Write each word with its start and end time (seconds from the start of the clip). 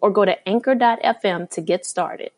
or 0.00 0.10
go 0.10 0.24
to 0.24 0.48
anchor.fm 0.48 1.50
to 1.50 1.60
get 1.60 1.84
started. 1.84 2.30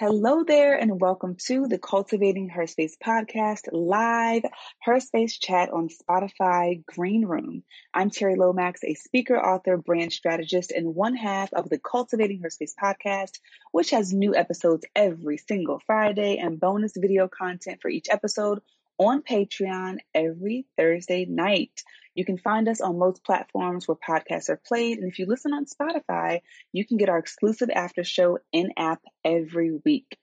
Hello 0.00 0.42
there, 0.42 0.74
and 0.74 1.00
welcome 1.00 1.36
to 1.46 1.68
the 1.68 1.78
Cultivating 1.78 2.48
Her 2.48 2.66
Space 2.66 2.96
podcast 2.96 3.68
live 3.70 4.42
Her 4.82 4.98
Space 4.98 5.38
chat 5.38 5.70
on 5.70 5.88
Spotify 5.88 6.84
Greenroom. 6.84 7.62
I'm 7.94 8.10
Terri 8.10 8.36
Lomax, 8.36 8.82
a 8.82 8.94
speaker, 8.94 9.38
author, 9.38 9.76
brand 9.76 10.12
strategist, 10.12 10.72
and 10.72 10.96
one 10.96 11.14
half 11.14 11.52
of 11.52 11.68
the 11.70 11.78
Cultivating 11.78 12.40
Her 12.40 12.50
Space 12.50 12.74
podcast, 12.74 13.38
which 13.70 13.90
has 13.90 14.12
new 14.12 14.34
episodes 14.34 14.84
every 14.96 15.36
single 15.36 15.80
Friday 15.86 16.38
and 16.38 16.58
bonus 16.58 16.94
video 16.96 17.28
content 17.28 17.80
for 17.80 17.88
each 17.88 18.08
episode 18.10 18.62
on 18.98 19.22
Patreon 19.22 19.98
every 20.12 20.66
Thursday 20.76 21.24
night. 21.24 21.84
You 22.14 22.24
can 22.24 22.38
find 22.38 22.68
us 22.68 22.80
on 22.80 22.98
most 22.98 23.24
platforms 23.24 23.88
where 23.88 23.96
podcasts 23.96 24.48
are 24.48 24.60
played. 24.64 24.98
And 24.98 25.10
if 25.10 25.18
you 25.18 25.26
listen 25.26 25.52
on 25.52 25.66
Spotify, 25.66 26.40
you 26.72 26.86
can 26.86 26.96
get 26.96 27.08
our 27.08 27.18
exclusive 27.18 27.70
after 27.74 28.04
show 28.04 28.38
in 28.52 28.72
app 28.76 29.02
every 29.24 29.78
week. 29.84 30.16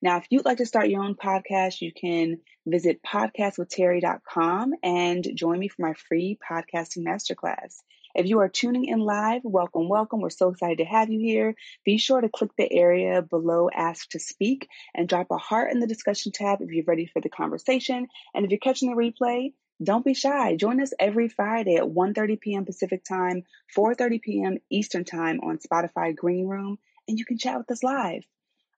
Now, 0.00 0.16
if 0.16 0.26
you'd 0.30 0.44
like 0.44 0.58
to 0.58 0.66
start 0.66 0.88
your 0.88 1.04
own 1.04 1.14
podcast, 1.14 1.80
you 1.80 1.92
can 1.92 2.38
visit 2.66 3.02
podcastwithterry.com 3.02 4.74
and 4.82 5.28
join 5.34 5.58
me 5.58 5.68
for 5.68 5.82
my 5.82 5.94
free 5.94 6.38
podcasting 6.48 7.06
masterclass. 7.06 7.76
If 8.14 8.26
you 8.26 8.40
are 8.40 8.48
tuning 8.48 8.86
in 8.86 8.98
live, 8.98 9.42
welcome, 9.44 9.88
welcome. 9.88 10.20
We're 10.20 10.30
so 10.30 10.50
excited 10.50 10.78
to 10.78 10.84
have 10.84 11.08
you 11.08 11.18
here. 11.18 11.54
Be 11.84 11.98
sure 11.98 12.20
to 12.20 12.28
click 12.28 12.50
the 12.58 12.70
area 12.70 13.22
below 13.22 13.70
Ask 13.72 14.10
to 14.10 14.18
Speak 14.18 14.68
and 14.94 15.08
drop 15.08 15.28
a 15.30 15.38
heart 15.38 15.72
in 15.72 15.80
the 15.80 15.86
discussion 15.86 16.30
tab 16.30 16.60
if 16.60 16.70
you're 16.70 16.84
ready 16.84 17.06
for 17.06 17.22
the 17.22 17.30
conversation. 17.30 18.08
And 18.34 18.44
if 18.44 18.50
you're 18.50 18.58
catching 18.58 18.90
the 18.90 18.96
replay, 18.96 19.52
don't 19.84 20.04
be 20.04 20.14
shy. 20.14 20.56
Join 20.56 20.80
us 20.80 20.92
every 20.98 21.28
Friday 21.28 21.76
at 21.76 21.84
1.30 21.84 22.40
p.m. 22.40 22.64
Pacific 22.64 23.04
Time, 23.04 23.44
4.30 23.76 24.22
p.m. 24.22 24.58
Eastern 24.70 25.04
Time 25.04 25.40
on 25.40 25.58
Spotify 25.58 26.14
Greenroom, 26.14 26.78
and 27.08 27.18
you 27.18 27.24
can 27.24 27.38
chat 27.38 27.58
with 27.58 27.70
us 27.70 27.82
live. 27.82 28.24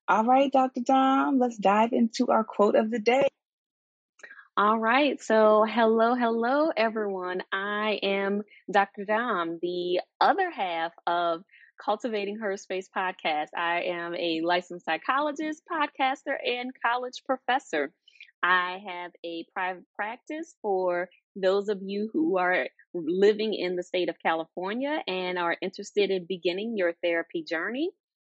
All 0.06 0.24
right, 0.24 0.52
Dr. 0.52 0.80
Dom, 0.80 1.38
let's 1.38 1.56
dive 1.56 1.92
into 1.92 2.28
our 2.28 2.44
quote 2.44 2.76
of 2.76 2.90
the 2.90 2.98
day. 2.98 3.26
All 4.56 4.78
right. 4.78 5.20
So, 5.20 5.64
hello, 5.68 6.14
hello, 6.14 6.70
everyone. 6.76 7.42
I 7.52 7.98
am 8.04 8.42
Dr. 8.70 9.04
Dom, 9.04 9.58
the 9.60 10.00
other 10.20 10.48
half 10.48 10.92
of 11.08 11.42
Cultivating 11.84 12.38
Her 12.38 12.56
Space 12.56 12.88
podcast. 12.96 13.48
I 13.56 13.82
am 13.82 14.14
a 14.14 14.42
licensed 14.42 14.84
psychologist, 14.84 15.62
podcaster, 15.68 16.36
and 16.46 16.70
college 16.84 17.22
professor. 17.26 17.92
I 18.44 18.80
have 18.86 19.10
a 19.24 19.46
private 19.54 19.86
practice 19.96 20.54
for 20.60 21.08
those 21.34 21.70
of 21.70 21.78
you 21.80 22.10
who 22.12 22.36
are 22.36 22.68
living 22.92 23.54
in 23.54 23.74
the 23.74 23.82
state 23.82 24.10
of 24.10 24.18
California 24.22 25.02
and 25.08 25.38
are 25.38 25.56
interested 25.62 26.10
in 26.10 26.26
beginning 26.28 26.76
your 26.76 26.92
therapy 27.02 27.42
journey. 27.42 27.88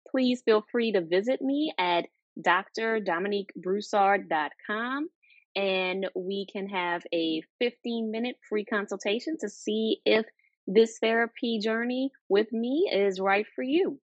Please 0.08 0.44
feel 0.46 0.64
free 0.72 0.92
to 0.92 1.02
visit 1.02 1.42
me 1.42 1.74
at 1.80 2.06
drdominiquebroussard.com 2.46 5.10
and 5.56 6.10
we 6.16 6.48
can 6.52 6.68
have 6.68 7.04
a 7.12 7.42
15 7.60 8.12
minute 8.12 8.36
free 8.48 8.66
consultation 8.66 9.38
to 9.40 9.50
see 9.50 10.00
if 10.06 10.28
this 10.68 11.00
therapy 11.00 11.58
journey 11.60 12.12
with 12.30 12.54
me 12.54 12.88
is 12.94 13.20
right 13.20 13.48
for 13.56 13.64
you. 13.64 14.00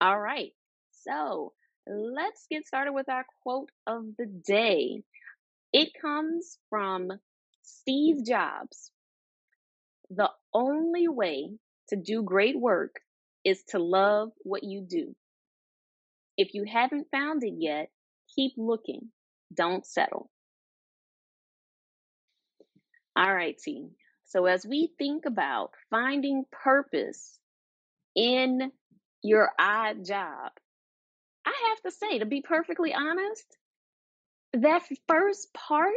All 0.00 0.18
right. 0.18 0.50
So 0.90 1.52
let's 1.86 2.46
get 2.50 2.66
started 2.66 2.92
with 2.92 3.08
our 3.08 3.24
quote 3.42 3.70
of 3.86 4.04
the 4.18 4.26
day. 4.26 5.02
It 5.72 5.90
comes 6.00 6.58
from 6.70 7.10
Steve 7.62 8.24
Jobs. 8.26 8.90
The 10.10 10.30
only 10.52 11.08
way 11.08 11.50
to 11.88 11.96
do 11.96 12.22
great 12.22 12.58
work 12.58 12.96
is 13.44 13.62
to 13.70 13.78
love 13.78 14.30
what 14.42 14.62
you 14.62 14.84
do. 14.88 15.14
If 16.36 16.54
you 16.54 16.64
haven't 16.70 17.08
found 17.10 17.42
it 17.44 17.54
yet, 17.58 17.90
keep 18.34 18.52
looking. 18.56 19.10
Don't 19.54 19.86
settle. 19.86 20.30
All 23.14 23.34
right, 23.34 23.56
team. 23.58 23.90
So, 24.26 24.46
as 24.46 24.66
we 24.66 24.90
think 24.98 25.26
about 25.26 25.72
finding 25.90 26.44
purpose 26.50 27.38
in 28.16 28.72
your 29.22 29.50
odd 29.58 30.06
job, 30.06 30.52
I 31.44 31.54
have 31.70 31.82
to 31.82 31.96
say, 31.96 32.18
to 32.18 32.26
be 32.26 32.42
perfectly 32.42 32.94
honest, 32.94 33.44
that 34.54 34.82
first 35.08 35.52
part 35.54 35.94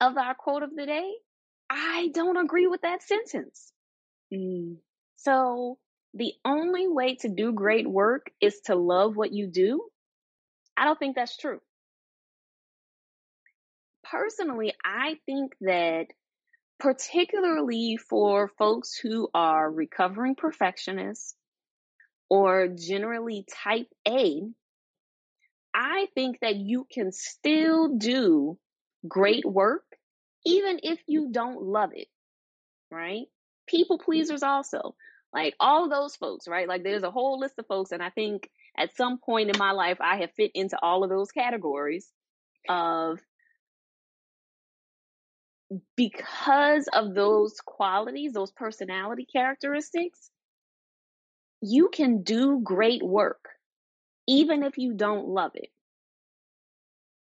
of 0.00 0.16
our 0.16 0.34
quote 0.34 0.62
of 0.62 0.74
the 0.74 0.86
day, 0.86 1.12
I 1.68 2.10
don't 2.12 2.36
agree 2.36 2.66
with 2.66 2.82
that 2.82 3.02
sentence. 3.02 3.72
Mm. 4.32 4.76
So, 5.16 5.78
the 6.14 6.32
only 6.44 6.88
way 6.88 7.16
to 7.16 7.28
do 7.28 7.52
great 7.52 7.86
work 7.86 8.30
is 8.40 8.60
to 8.66 8.74
love 8.74 9.16
what 9.16 9.32
you 9.32 9.48
do. 9.48 9.82
I 10.76 10.84
don't 10.84 10.98
think 10.98 11.16
that's 11.16 11.36
true. 11.36 11.60
Personally, 14.04 14.72
I 14.84 15.18
think 15.26 15.54
that 15.62 16.06
particularly 16.78 17.96
for 17.96 18.48
folks 18.58 18.96
who 18.96 19.28
are 19.34 19.70
recovering 19.70 20.34
perfectionists 20.34 21.34
or 22.28 22.68
generally 22.68 23.46
type 23.64 23.88
A, 24.06 24.42
I 25.74 26.08
think 26.14 26.40
that 26.40 26.56
you 26.56 26.86
can 26.90 27.12
still 27.12 27.96
do 27.96 28.58
great 29.06 29.44
work 29.44 29.84
even 30.46 30.80
if 30.82 31.00
you 31.06 31.28
don't 31.32 31.60
love 31.60 31.90
it, 31.92 32.06
right? 32.90 33.26
People 33.66 33.98
pleasers 33.98 34.42
also. 34.42 34.94
Like 35.32 35.54
all 35.60 35.90
those 35.90 36.16
folks, 36.16 36.48
right? 36.48 36.68
Like 36.68 36.82
there's 36.82 37.02
a 37.02 37.10
whole 37.10 37.38
list 37.38 37.58
of 37.58 37.66
folks, 37.66 37.92
and 37.92 38.02
I 38.02 38.10
think 38.10 38.48
at 38.78 38.96
some 38.96 39.18
point 39.18 39.50
in 39.50 39.58
my 39.58 39.72
life 39.72 39.98
I 40.00 40.18
have 40.18 40.30
fit 40.32 40.52
into 40.54 40.78
all 40.80 41.04
of 41.04 41.10
those 41.10 41.30
categories 41.30 42.10
of 42.68 43.18
because 45.96 46.88
of 46.92 47.14
those 47.14 47.54
qualities, 47.60 48.32
those 48.32 48.52
personality 48.52 49.26
characteristics, 49.30 50.30
you 51.60 51.88
can 51.92 52.22
do 52.22 52.60
great 52.62 53.02
work 53.02 53.48
even 54.28 54.62
if 54.62 54.76
you 54.78 54.94
don't 54.94 55.28
love 55.28 55.52
it. 55.54 55.70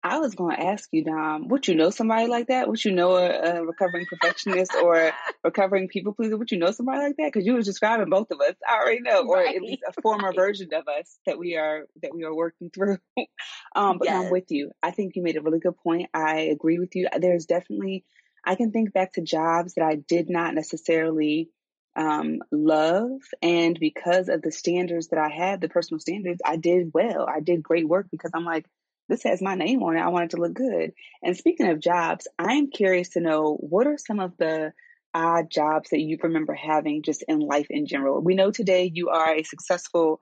I 0.02 0.18
was 0.18 0.36
going 0.36 0.54
to 0.54 0.62
ask 0.62 0.88
you, 0.92 1.02
Dom, 1.02 1.48
would 1.48 1.66
you 1.66 1.74
know 1.74 1.90
somebody 1.90 2.28
like 2.28 2.46
that? 2.46 2.68
Would 2.68 2.84
you 2.84 2.92
know 2.92 3.16
a, 3.16 3.28
a 3.28 3.64
recovering 3.64 4.06
perfectionist 4.08 4.72
or 4.80 5.10
recovering 5.44 5.88
people 5.88 6.14
pleaser? 6.14 6.36
Would 6.36 6.52
you 6.52 6.58
know 6.60 6.70
somebody 6.70 7.00
like 7.00 7.16
that? 7.16 7.32
Because 7.32 7.44
you 7.44 7.54
were 7.54 7.62
describing 7.62 8.08
both 8.08 8.30
of 8.30 8.40
us. 8.40 8.54
I 8.66 8.76
already 8.76 9.00
know, 9.00 9.26
or 9.26 9.38
right, 9.38 9.56
at 9.56 9.62
least 9.62 9.82
a 9.86 10.00
former 10.00 10.28
right. 10.28 10.36
version 10.36 10.68
of 10.72 10.86
us 10.86 11.18
that 11.26 11.40
we 11.40 11.56
are 11.56 11.86
that 12.02 12.14
we 12.14 12.22
are 12.22 12.32
working 12.32 12.70
through. 12.70 12.98
um, 13.74 13.98
but 13.98 14.06
yes. 14.06 14.26
I'm 14.26 14.30
with 14.30 14.50
you. 14.50 14.70
I 14.80 14.92
think 14.92 15.16
you 15.16 15.24
made 15.24 15.36
a 15.36 15.42
really 15.42 15.58
good 15.58 15.76
point. 15.76 16.08
I 16.14 16.52
agree 16.52 16.78
with 16.78 16.94
you. 16.94 17.08
There's 17.18 17.46
definitely 17.46 18.04
I 18.44 18.54
can 18.54 18.70
think 18.70 18.92
back 18.92 19.14
to 19.14 19.22
jobs 19.22 19.74
that 19.74 19.84
I 19.84 19.96
did 19.96 20.30
not 20.30 20.54
necessarily 20.54 21.50
um, 21.96 22.40
love. 22.52 23.20
And 23.42 23.78
because 23.78 24.28
of 24.28 24.42
the 24.42 24.52
standards 24.52 25.08
that 25.08 25.18
I 25.18 25.28
had, 25.28 25.60
the 25.60 25.68
personal 25.68 26.00
standards, 26.00 26.40
I 26.44 26.56
did 26.56 26.92
well. 26.92 27.26
I 27.28 27.40
did 27.40 27.62
great 27.62 27.88
work 27.88 28.06
because 28.10 28.30
I'm 28.34 28.44
like, 28.44 28.66
this 29.08 29.22
has 29.22 29.40
my 29.40 29.54
name 29.54 29.82
on 29.82 29.96
it. 29.96 30.00
I 30.00 30.08
want 30.08 30.26
it 30.26 30.36
to 30.36 30.42
look 30.42 30.54
good. 30.54 30.92
And 31.22 31.36
speaking 31.36 31.68
of 31.68 31.80
jobs, 31.80 32.28
I'm 32.38 32.70
curious 32.70 33.10
to 33.10 33.20
know 33.20 33.54
what 33.54 33.86
are 33.86 33.98
some 33.98 34.20
of 34.20 34.36
the 34.36 34.72
odd 35.16 35.50
jobs 35.50 35.90
that 35.90 36.00
you 36.00 36.18
remember 36.22 36.54
having 36.54 37.02
just 37.02 37.24
in 37.26 37.40
life 37.40 37.68
in 37.70 37.86
general? 37.86 38.20
We 38.20 38.34
know 38.34 38.50
today 38.50 38.90
you 38.92 39.08
are 39.08 39.34
a 39.34 39.42
successful 39.42 40.20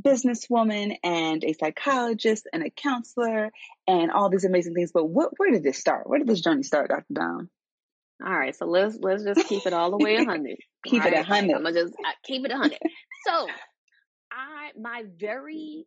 businesswoman 0.00 0.96
and 1.02 1.42
a 1.42 1.54
psychologist 1.54 2.46
and 2.52 2.62
a 2.62 2.70
counselor 2.70 3.50
and 3.88 4.10
all 4.10 4.28
these 4.28 4.44
amazing 4.44 4.74
things. 4.74 4.92
But 4.92 5.06
what, 5.06 5.30
where 5.38 5.50
did 5.50 5.64
this 5.64 5.78
start? 5.78 6.08
Where 6.08 6.18
did 6.18 6.28
this 6.28 6.42
journey 6.42 6.62
start, 6.62 6.90
Dr. 6.90 7.12
Dom? 7.12 7.50
All 8.24 8.32
right, 8.32 8.56
so 8.56 8.66
let's 8.66 8.96
let's 9.00 9.24
just 9.24 9.46
keep 9.48 9.66
it 9.66 9.72
all 9.72 9.90
the 9.90 9.98
way 10.02 10.16
a 10.16 10.24
hundred. 10.24 10.56
keep 10.84 11.04
it 11.04 11.12
a 11.12 11.22
hundred. 11.22 11.56
I'm 11.56 11.62
gonna 11.64 11.74
just 11.74 11.94
keep 12.24 12.44
it 12.44 12.50
a 12.50 12.56
hundred. 12.56 12.78
so, 13.26 13.46
I 14.32 14.70
my 14.80 15.04
very 15.18 15.86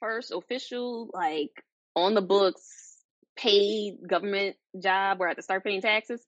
first 0.00 0.32
official 0.32 1.10
like 1.12 1.52
on 1.94 2.14
the 2.14 2.22
books 2.22 2.96
paid 3.36 3.98
government 4.06 4.56
job 4.82 5.18
where 5.18 5.28
I 5.28 5.30
had 5.30 5.36
to 5.36 5.42
start 5.42 5.64
paying 5.64 5.80
taxes. 5.80 6.24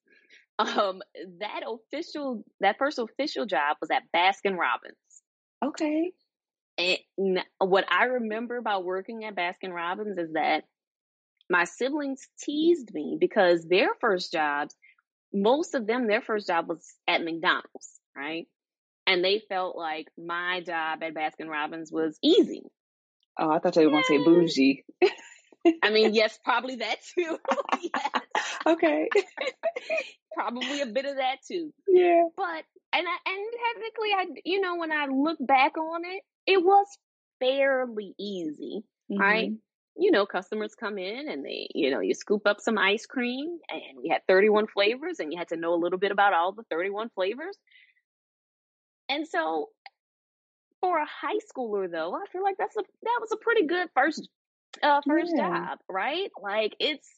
Um, 0.58 1.00
that 1.40 1.62
official 1.66 2.44
that 2.60 2.78
first 2.78 2.98
official 2.98 3.46
job 3.46 3.78
was 3.80 3.90
at 3.90 4.02
Baskin 4.14 4.56
Robbins. 4.56 4.96
Okay. 5.64 6.12
And 6.78 7.42
what 7.58 7.84
I 7.90 8.04
remember 8.04 8.56
about 8.56 8.84
working 8.84 9.24
at 9.24 9.34
Baskin 9.34 9.72
Robbins 9.72 10.18
is 10.18 10.32
that 10.34 10.64
my 11.50 11.64
siblings 11.64 12.28
teased 12.40 12.92
me 12.94 13.16
because 13.20 13.66
their 13.68 13.88
first 14.00 14.32
jobs, 14.32 14.74
most 15.32 15.74
of 15.74 15.86
them, 15.86 16.06
their 16.06 16.20
first 16.20 16.46
job 16.46 16.68
was 16.68 16.84
at 17.06 17.22
McDonald's, 17.22 18.00
right? 18.16 18.46
And 19.06 19.24
they 19.24 19.42
felt 19.48 19.76
like 19.76 20.08
my 20.16 20.60
job 20.60 21.02
at 21.02 21.14
Baskin 21.14 21.48
Robbins 21.48 21.90
was 21.90 22.18
easy. 22.22 22.62
Oh, 23.38 23.50
I 23.50 23.58
thought 23.58 23.76
you 23.76 23.84
were 23.84 23.90
going 23.90 24.02
to 24.02 24.08
say 24.08 24.24
bougie. 24.24 24.84
I 25.82 25.90
mean, 25.90 26.14
yes, 26.14 26.38
probably 26.44 26.76
that 26.76 26.96
too. 27.14 27.38
Okay. 28.66 29.08
probably 30.34 30.80
a 30.80 30.86
bit 30.86 31.04
of 31.04 31.16
that 31.16 31.36
too. 31.46 31.72
Yeah. 31.88 32.24
But 32.36 32.64
and 32.92 33.06
I, 33.06 33.30
and 33.30 33.46
technically, 33.74 34.10
I 34.16 34.26
you 34.44 34.60
know 34.60 34.76
when 34.76 34.92
I 34.92 35.06
look 35.06 35.38
back 35.40 35.76
on 35.78 36.02
it, 36.04 36.22
it 36.46 36.64
was 36.64 36.86
fairly 37.40 38.14
easy, 38.18 38.82
mm-hmm. 39.10 39.20
right? 39.20 39.50
You 39.96 40.10
know, 40.10 40.26
customers 40.26 40.74
come 40.74 40.98
in 40.98 41.28
and 41.28 41.44
they, 41.44 41.68
you 41.74 41.90
know, 41.90 42.00
you 42.00 42.14
scoop 42.14 42.46
up 42.46 42.60
some 42.60 42.78
ice 42.78 43.06
cream, 43.06 43.58
and 43.68 44.02
we 44.02 44.08
had 44.08 44.22
31 44.26 44.66
flavors, 44.68 45.18
and 45.18 45.32
you 45.32 45.38
had 45.38 45.48
to 45.48 45.56
know 45.56 45.74
a 45.74 45.82
little 45.82 45.98
bit 45.98 46.12
about 46.12 46.32
all 46.32 46.52
the 46.52 46.64
31 46.70 47.10
flavors. 47.14 47.56
And 49.08 49.28
so, 49.28 49.68
for 50.80 50.98
a 50.98 51.06
high 51.06 51.38
schooler, 51.54 51.90
though, 51.90 52.14
I 52.14 52.24
feel 52.32 52.42
like 52.42 52.56
that's 52.58 52.76
a 52.76 52.80
that 52.80 53.18
was 53.20 53.32
a 53.32 53.36
pretty 53.36 53.66
good 53.66 53.88
first 53.94 54.28
uh, 54.82 55.00
first 55.06 55.32
yeah. 55.36 55.48
job, 55.48 55.78
right? 55.88 56.30
Like 56.42 56.74
it's 56.80 57.08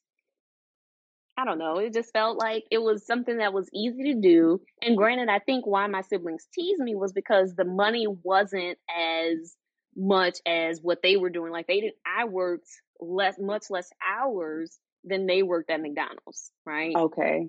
I 1.36 1.44
don't 1.44 1.58
know. 1.58 1.78
It 1.78 1.92
just 1.92 2.12
felt 2.12 2.38
like 2.38 2.64
it 2.70 2.78
was 2.78 3.06
something 3.06 3.38
that 3.38 3.52
was 3.52 3.68
easy 3.74 4.14
to 4.14 4.20
do. 4.20 4.60
And 4.82 4.96
granted, 4.96 5.28
I 5.28 5.40
think 5.40 5.66
why 5.66 5.86
my 5.88 6.02
siblings 6.02 6.46
teased 6.54 6.80
me 6.80 6.94
was 6.94 7.12
because 7.12 7.54
the 7.54 7.64
money 7.64 8.06
wasn't 8.06 8.78
as 8.88 9.56
much 9.96 10.38
as 10.46 10.80
what 10.80 11.00
they 11.02 11.16
were 11.16 11.30
doing. 11.30 11.52
Like 11.52 11.66
they 11.66 11.80
didn't, 11.80 11.96
I 12.06 12.24
worked 12.24 12.68
less, 13.00 13.36
much 13.38 13.64
less 13.70 13.88
hours 14.06 14.78
than 15.04 15.26
they 15.26 15.42
worked 15.42 15.70
at 15.70 15.80
McDonald's, 15.80 16.50
right? 16.64 16.94
Okay. 16.96 17.48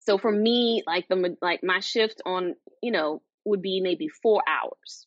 So 0.00 0.18
for 0.18 0.30
me, 0.30 0.82
like 0.86 1.08
the 1.08 1.36
like 1.40 1.60
my 1.62 1.80
shift 1.80 2.20
on, 2.26 2.54
you 2.82 2.92
know, 2.92 3.22
would 3.44 3.62
be 3.62 3.80
maybe 3.82 4.08
four 4.08 4.42
hours, 4.46 5.06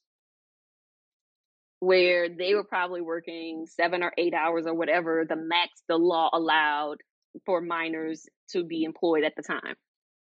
where 1.79 2.29
they 2.29 2.55
were 2.55 2.63
probably 2.63 3.01
working 3.01 3.67
seven 3.67 4.01
or 4.01 4.11
eight 4.17 4.33
hours 4.33 4.65
or 4.65 4.73
whatever 4.73 5.25
the 5.27 5.35
max 5.35 5.69
the 5.87 5.97
law 5.97 6.29
allowed 6.33 6.97
for 7.45 7.61
minors 7.61 8.25
to 8.49 8.63
be 8.63 8.83
employed 8.83 9.23
at 9.23 9.33
the 9.35 9.43
time. 9.43 9.75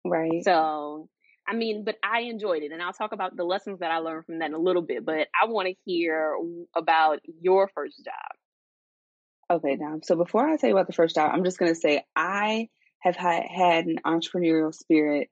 Right. 0.04 0.42
So, 0.42 1.08
I 1.46 1.54
mean, 1.54 1.84
but 1.84 1.96
I 2.02 2.22
enjoyed 2.22 2.62
it. 2.62 2.72
And 2.72 2.82
I'll 2.82 2.92
talk 2.92 3.12
about 3.12 3.36
the 3.36 3.44
lessons 3.44 3.80
that 3.80 3.90
I 3.90 3.98
learned 3.98 4.26
from 4.26 4.38
that 4.38 4.46
in 4.46 4.54
a 4.54 4.58
little 4.58 4.82
bit. 4.82 5.04
But 5.04 5.28
I 5.40 5.46
want 5.46 5.68
to 5.68 5.74
hear 5.84 6.36
about 6.74 7.20
your 7.40 7.68
first 7.74 8.04
job. 8.04 9.58
Okay, 9.58 9.76
now, 9.76 10.00
so 10.02 10.16
before 10.16 10.48
I 10.48 10.56
tell 10.56 10.70
you 10.70 10.74
about 10.74 10.86
the 10.86 10.94
first 10.94 11.14
job, 11.14 11.30
I'm 11.32 11.44
just 11.44 11.58
going 11.58 11.72
to 11.72 11.78
say 11.78 12.04
I 12.16 12.68
have 13.00 13.16
had, 13.16 13.44
had 13.44 13.86
an 13.86 13.98
entrepreneurial 14.06 14.74
spirit 14.74 15.28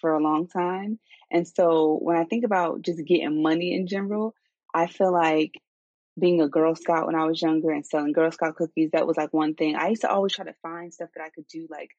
for 0.00 0.14
a 0.14 0.22
long 0.22 0.48
time. 0.48 0.98
And 1.30 1.46
so 1.46 1.98
when 2.02 2.16
I 2.16 2.24
think 2.24 2.44
about 2.44 2.82
just 2.82 3.04
getting 3.06 3.42
money 3.42 3.72
in 3.74 3.86
general, 3.86 4.34
I 4.74 4.88
feel 4.88 5.12
like 5.12 5.60
being 6.18 6.42
a 6.42 6.48
Girl 6.48 6.74
Scout 6.74 7.06
when 7.06 7.14
I 7.14 7.24
was 7.24 7.40
younger 7.40 7.70
and 7.70 7.86
selling 7.86 8.12
Girl 8.12 8.30
Scout 8.32 8.56
cookies, 8.56 8.90
that 8.92 9.06
was 9.06 9.16
like 9.16 9.32
one 9.32 9.54
thing. 9.54 9.76
I 9.76 9.88
used 9.88 10.02
to 10.02 10.10
always 10.10 10.34
try 10.34 10.44
to 10.44 10.54
find 10.62 10.92
stuff 10.92 11.10
that 11.14 11.24
I 11.24 11.30
could 11.30 11.46
do, 11.46 11.66
like 11.70 11.90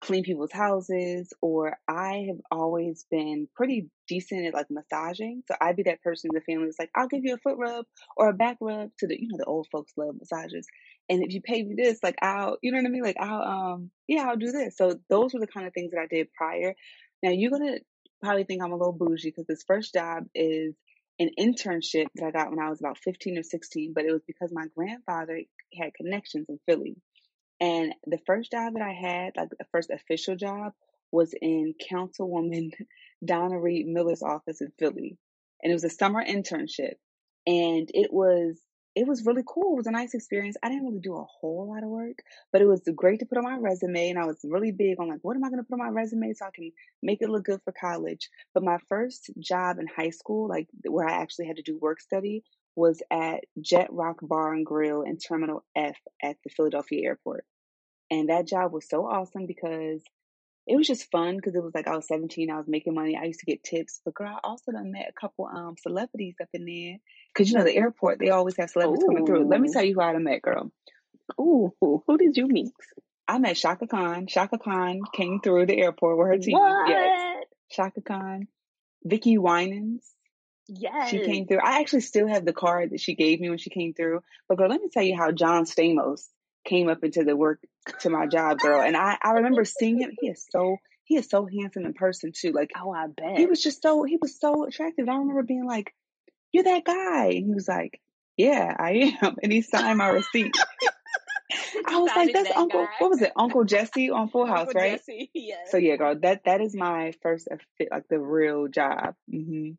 clean 0.00 0.24
people's 0.24 0.52
houses, 0.52 1.32
or 1.42 1.76
I 1.86 2.26
have 2.28 2.40
always 2.50 3.04
been 3.10 3.48
pretty 3.54 3.88
decent 4.08 4.46
at 4.46 4.54
like 4.54 4.66
massaging. 4.70 5.42
So 5.46 5.54
I'd 5.60 5.76
be 5.76 5.82
that 5.84 6.02
person 6.02 6.30
in 6.32 6.34
the 6.34 6.52
family 6.52 6.66
that's 6.66 6.78
like, 6.78 6.90
I'll 6.94 7.08
give 7.08 7.24
you 7.24 7.34
a 7.34 7.38
foot 7.38 7.56
rub 7.58 7.84
or 8.16 8.28
a 8.28 8.32
back 8.32 8.56
rub 8.60 8.90
to 8.98 9.06
the, 9.06 9.20
you 9.20 9.28
know, 9.28 9.36
the 9.38 9.44
old 9.44 9.68
folks 9.70 9.92
love 9.96 10.16
massages. 10.18 10.66
And 11.08 11.22
if 11.22 11.34
you 11.34 11.42
pay 11.42 11.62
me 11.62 11.74
this, 11.76 11.98
like 12.02 12.16
I'll, 12.22 12.56
you 12.62 12.72
know 12.72 12.78
what 12.78 12.86
I 12.86 12.90
mean? 12.90 13.02
Like 13.02 13.20
I'll, 13.20 13.42
um, 13.42 13.90
yeah, 14.08 14.26
I'll 14.28 14.36
do 14.36 14.52
this. 14.52 14.76
So 14.76 14.98
those 15.08 15.34
were 15.34 15.40
the 15.40 15.46
kind 15.46 15.66
of 15.66 15.74
things 15.74 15.90
that 15.92 16.00
I 16.00 16.06
did 16.06 16.32
prior. 16.32 16.74
Now 17.22 17.30
you're 17.30 17.50
to 17.50 17.80
probably 18.22 18.44
think 18.44 18.62
I'm 18.62 18.72
a 18.72 18.76
little 18.76 18.92
bougie 18.92 19.28
because 19.28 19.46
this 19.46 19.64
first 19.66 19.94
job 19.94 20.24
is 20.34 20.74
an 21.18 21.30
internship 21.38 22.06
that 22.14 22.24
I 22.24 22.30
got 22.30 22.50
when 22.50 22.58
I 22.58 22.70
was 22.70 22.80
about 22.80 22.98
15 22.98 23.38
or 23.38 23.42
16, 23.42 23.92
but 23.94 24.04
it 24.04 24.12
was 24.12 24.22
because 24.26 24.50
my 24.52 24.66
grandfather 24.74 25.40
had 25.78 25.94
connections 25.94 26.46
in 26.48 26.58
Philly. 26.66 26.96
And 27.60 27.94
the 28.06 28.18
first 28.26 28.50
job 28.50 28.74
that 28.74 28.82
I 28.82 28.92
had, 28.92 29.36
like 29.36 29.50
the 29.50 29.66
first 29.70 29.90
official 29.90 30.36
job, 30.36 30.72
was 31.12 31.34
in 31.40 31.74
Councilwoman 31.90 32.72
Donna 33.24 33.60
Reed 33.60 33.86
Miller's 33.86 34.22
office 34.22 34.60
in 34.60 34.72
Philly. 34.78 35.18
And 35.62 35.70
it 35.70 35.74
was 35.74 35.84
a 35.84 35.90
summer 35.90 36.24
internship. 36.24 36.94
And 37.46 37.90
it 37.92 38.12
was 38.12 38.60
it 38.96 39.06
was 39.06 39.24
really 39.24 39.44
cool. 39.46 39.74
It 39.74 39.76
was 39.76 39.86
a 39.86 39.92
nice 39.92 40.14
experience. 40.14 40.56
I 40.62 40.68
didn't 40.68 40.84
really 40.84 41.00
do 41.00 41.14
a 41.16 41.24
whole 41.24 41.72
lot 41.72 41.84
of 41.84 41.90
work, 41.90 42.18
but 42.52 42.60
it 42.60 42.66
was 42.66 42.82
great 42.96 43.20
to 43.20 43.26
put 43.26 43.38
on 43.38 43.44
my 43.44 43.56
resume. 43.56 44.10
And 44.10 44.18
I 44.18 44.26
was 44.26 44.40
really 44.42 44.72
big 44.72 44.98
on 44.98 45.08
like, 45.08 45.20
what 45.22 45.36
am 45.36 45.44
I 45.44 45.48
going 45.48 45.62
to 45.62 45.64
put 45.64 45.80
on 45.80 45.86
my 45.86 45.92
resume 45.92 46.32
so 46.32 46.46
I 46.46 46.50
can 46.52 46.72
make 47.02 47.22
it 47.22 47.30
look 47.30 47.44
good 47.44 47.60
for 47.64 47.72
college? 47.72 48.28
But 48.52 48.64
my 48.64 48.78
first 48.88 49.30
job 49.38 49.78
in 49.78 49.86
high 49.86 50.10
school, 50.10 50.48
like 50.48 50.68
where 50.88 51.08
I 51.08 51.22
actually 51.22 51.46
had 51.46 51.56
to 51.56 51.62
do 51.62 51.78
work 51.78 52.00
study, 52.00 52.42
was 52.76 53.02
at 53.10 53.44
Jet 53.60 53.88
Rock 53.90 54.18
Bar 54.22 54.54
and 54.54 54.64
Grill 54.64 55.02
in 55.02 55.18
Terminal 55.18 55.64
F 55.76 55.96
at 56.22 56.36
the 56.44 56.50
Philadelphia 56.50 57.02
airport. 57.04 57.44
And 58.10 58.28
that 58.28 58.46
job 58.46 58.72
was 58.72 58.88
so 58.88 59.06
awesome 59.06 59.46
because 59.46 60.02
it 60.66 60.76
was 60.76 60.86
just 60.86 61.10
fun 61.10 61.36
because 61.36 61.54
it 61.54 61.62
was 61.62 61.74
like 61.74 61.88
I 61.88 61.96
was 61.96 62.06
17, 62.06 62.50
I 62.50 62.56
was 62.56 62.68
making 62.68 62.94
money. 62.94 63.18
I 63.20 63.24
used 63.24 63.40
to 63.40 63.46
get 63.46 63.64
tips, 63.64 64.00
but 64.04 64.14
girl, 64.14 64.28
I 64.34 64.38
also 64.44 64.72
done 64.72 64.92
met 64.92 65.08
a 65.08 65.20
couple 65.20 65.46
um 65.46 65.76
celebrities 65.80 66.36
up 66.40 66.48
in 66.52 66.64
there. 66.64 66.98
Cause 67.36 67.50
you 67.50 67.58
know 67.58 67.64
the 67.64 67.76
airport, 67.76 68.18
they 68.18 68.30
always 68.30 68.56
have 68.56 68.70
celebrities 68.70 69.04
Ooh. 69.04 69.06
coming 69.06 69.26
through. 69.26 69.48
Let 69.48 69.60
me 69.60 69.72
tell 69.72 69.84
you 69.84 69.94
who 69.94 70.00
I 70.00 70.12
done 70.12 70.24
met, 70.24 70.42
girl. 70.42 70.70
Ooh, 71.40 71.72
who 71.80 72.18
did 72.18 72.36
you 72.36 72.46
meet? 72.48 72.72
I 73.26 73.38
met 73.38 73.56
Chaka 73.56 73.86
Khan. 73.86 74.26
Chaka 74.26 74.58
Khan 74.58 75.00
came 75.14 75.40
through 75.40 75.66
the 75.66 75.80
airport 75.80 76.18
with 76.18 76.26
her 76.26 76.38
team. 76.38 76.58
What? 76.58 76.88
Yes. 76.88 77.44
Chaka 77.70 78.00
Khan. 78.00 78.48
Vickie 79.06 79.38
Winans. 79.38 80.04
Yes. 80.72 81.10
She 81.10 81.24
came 81.24 81.46
through. 81.46 81.60
I 81.62 81.80
actually 81.80 82.02
still 82.02 82.28
have 82.28 82.44
the 82.44 82.52
card 82.52 82.90
that 82.90 83.00
she 83.00 83.14
gave 83.14 83.40
me 83.40 83.48
when 83.48 83.58
she 83.58 83.70
came 83.70 83.92
through. 83.92 84.22
But 84.48 84.58
girl, 84.58 84.68
let 84.68 84.80
me 84.80 84.88
tell 84.88 85.02
you 85.02 85.16
how 85.16 85.32
John 85.32 85.64
Stamos 85.64 86.28
came 86.64 86.88
up 86.88 87.02
into 87.02 87.24
the 87.24 87.36
work 87.36 87.60
to 88.00 88.10
my 88.10 88.26
job, 88.26 88.58
girl. 88.58 88.80
And 88.80 88.96
I, 88.96 89.18
I 89.22 89.32
remember 89.32 89.64
seeing 89.64 89.98
him. 89.98 90.12
He 90.20 90.28
is 90.28 90.46
so 90.50 90.76
he 91.04 91.16
is 91.16 91.28
so 91.28 91.46
handsome 91.46 91.86
in 91.86 91.94
person 91.94 92.32
too. 92.32 92.52
Like 92.52 92.70
oh, 92.80 92.92
I 92.92 93.06
bet 93.08 93.38
he 93.38 93.46
was 93.46 93.62
just 93.62 93.82
so 93.82 94.04
he 94.04 94.16
was 94.20 94.38
so 94.38 94.64
attractive. 94.64 95.04
And 95.04 95.10
I 95.10 95.18
remember 95.18 95.42
being 95.42 95.66
like, 95.66 95.92
"You're 96.52 96.64
that 96.64 96.84
guy," 96.84 97.26
and 97.26 97.46
he 97.46 97.52
was 97.52 97.66
like, 97.66 98.00
"Yeah, 98.36 98.74
I 98.78 99.16
am." 99.22 99.36
And 99.42 99.50
he 99.50 99.62
signed 99.62 99.98
my 99.98 100.08
receipt. 100.08 100.54
I 101.86 101.98
was 101.98 102.12
like, 102.14 102.32
"That's 102.32 102.48
that 102.48 102.56
Uncle. 102.56 102.84
Guy. 102.84 102.92
What 103.00 103.10
was 103.10 103.22
it? 103.22 103.32
Uncle 103.34 103.64
Jesse 103.64 104.10
on 104.10 104.28
Full 104.28 104.46
House, 104.46 104.68
Uncle 104.68 104.80
right?" 104.80 104.92
Jesse, 104.98 105.30
yes. 105.34 105.70
So 105.72 105.78
yeah, 105.78 105.96
girl, 105.96 106.14
that 106.22 106.44
that 106.44 106.60
is 106.60 106.76
my 106.76 107.12
first 107.22 107.48
like 107.90 108.06
the 108.08 108.20
real 108.20 108.68
job. 108.68 109.16
Mm-hmm. 109.32 109.72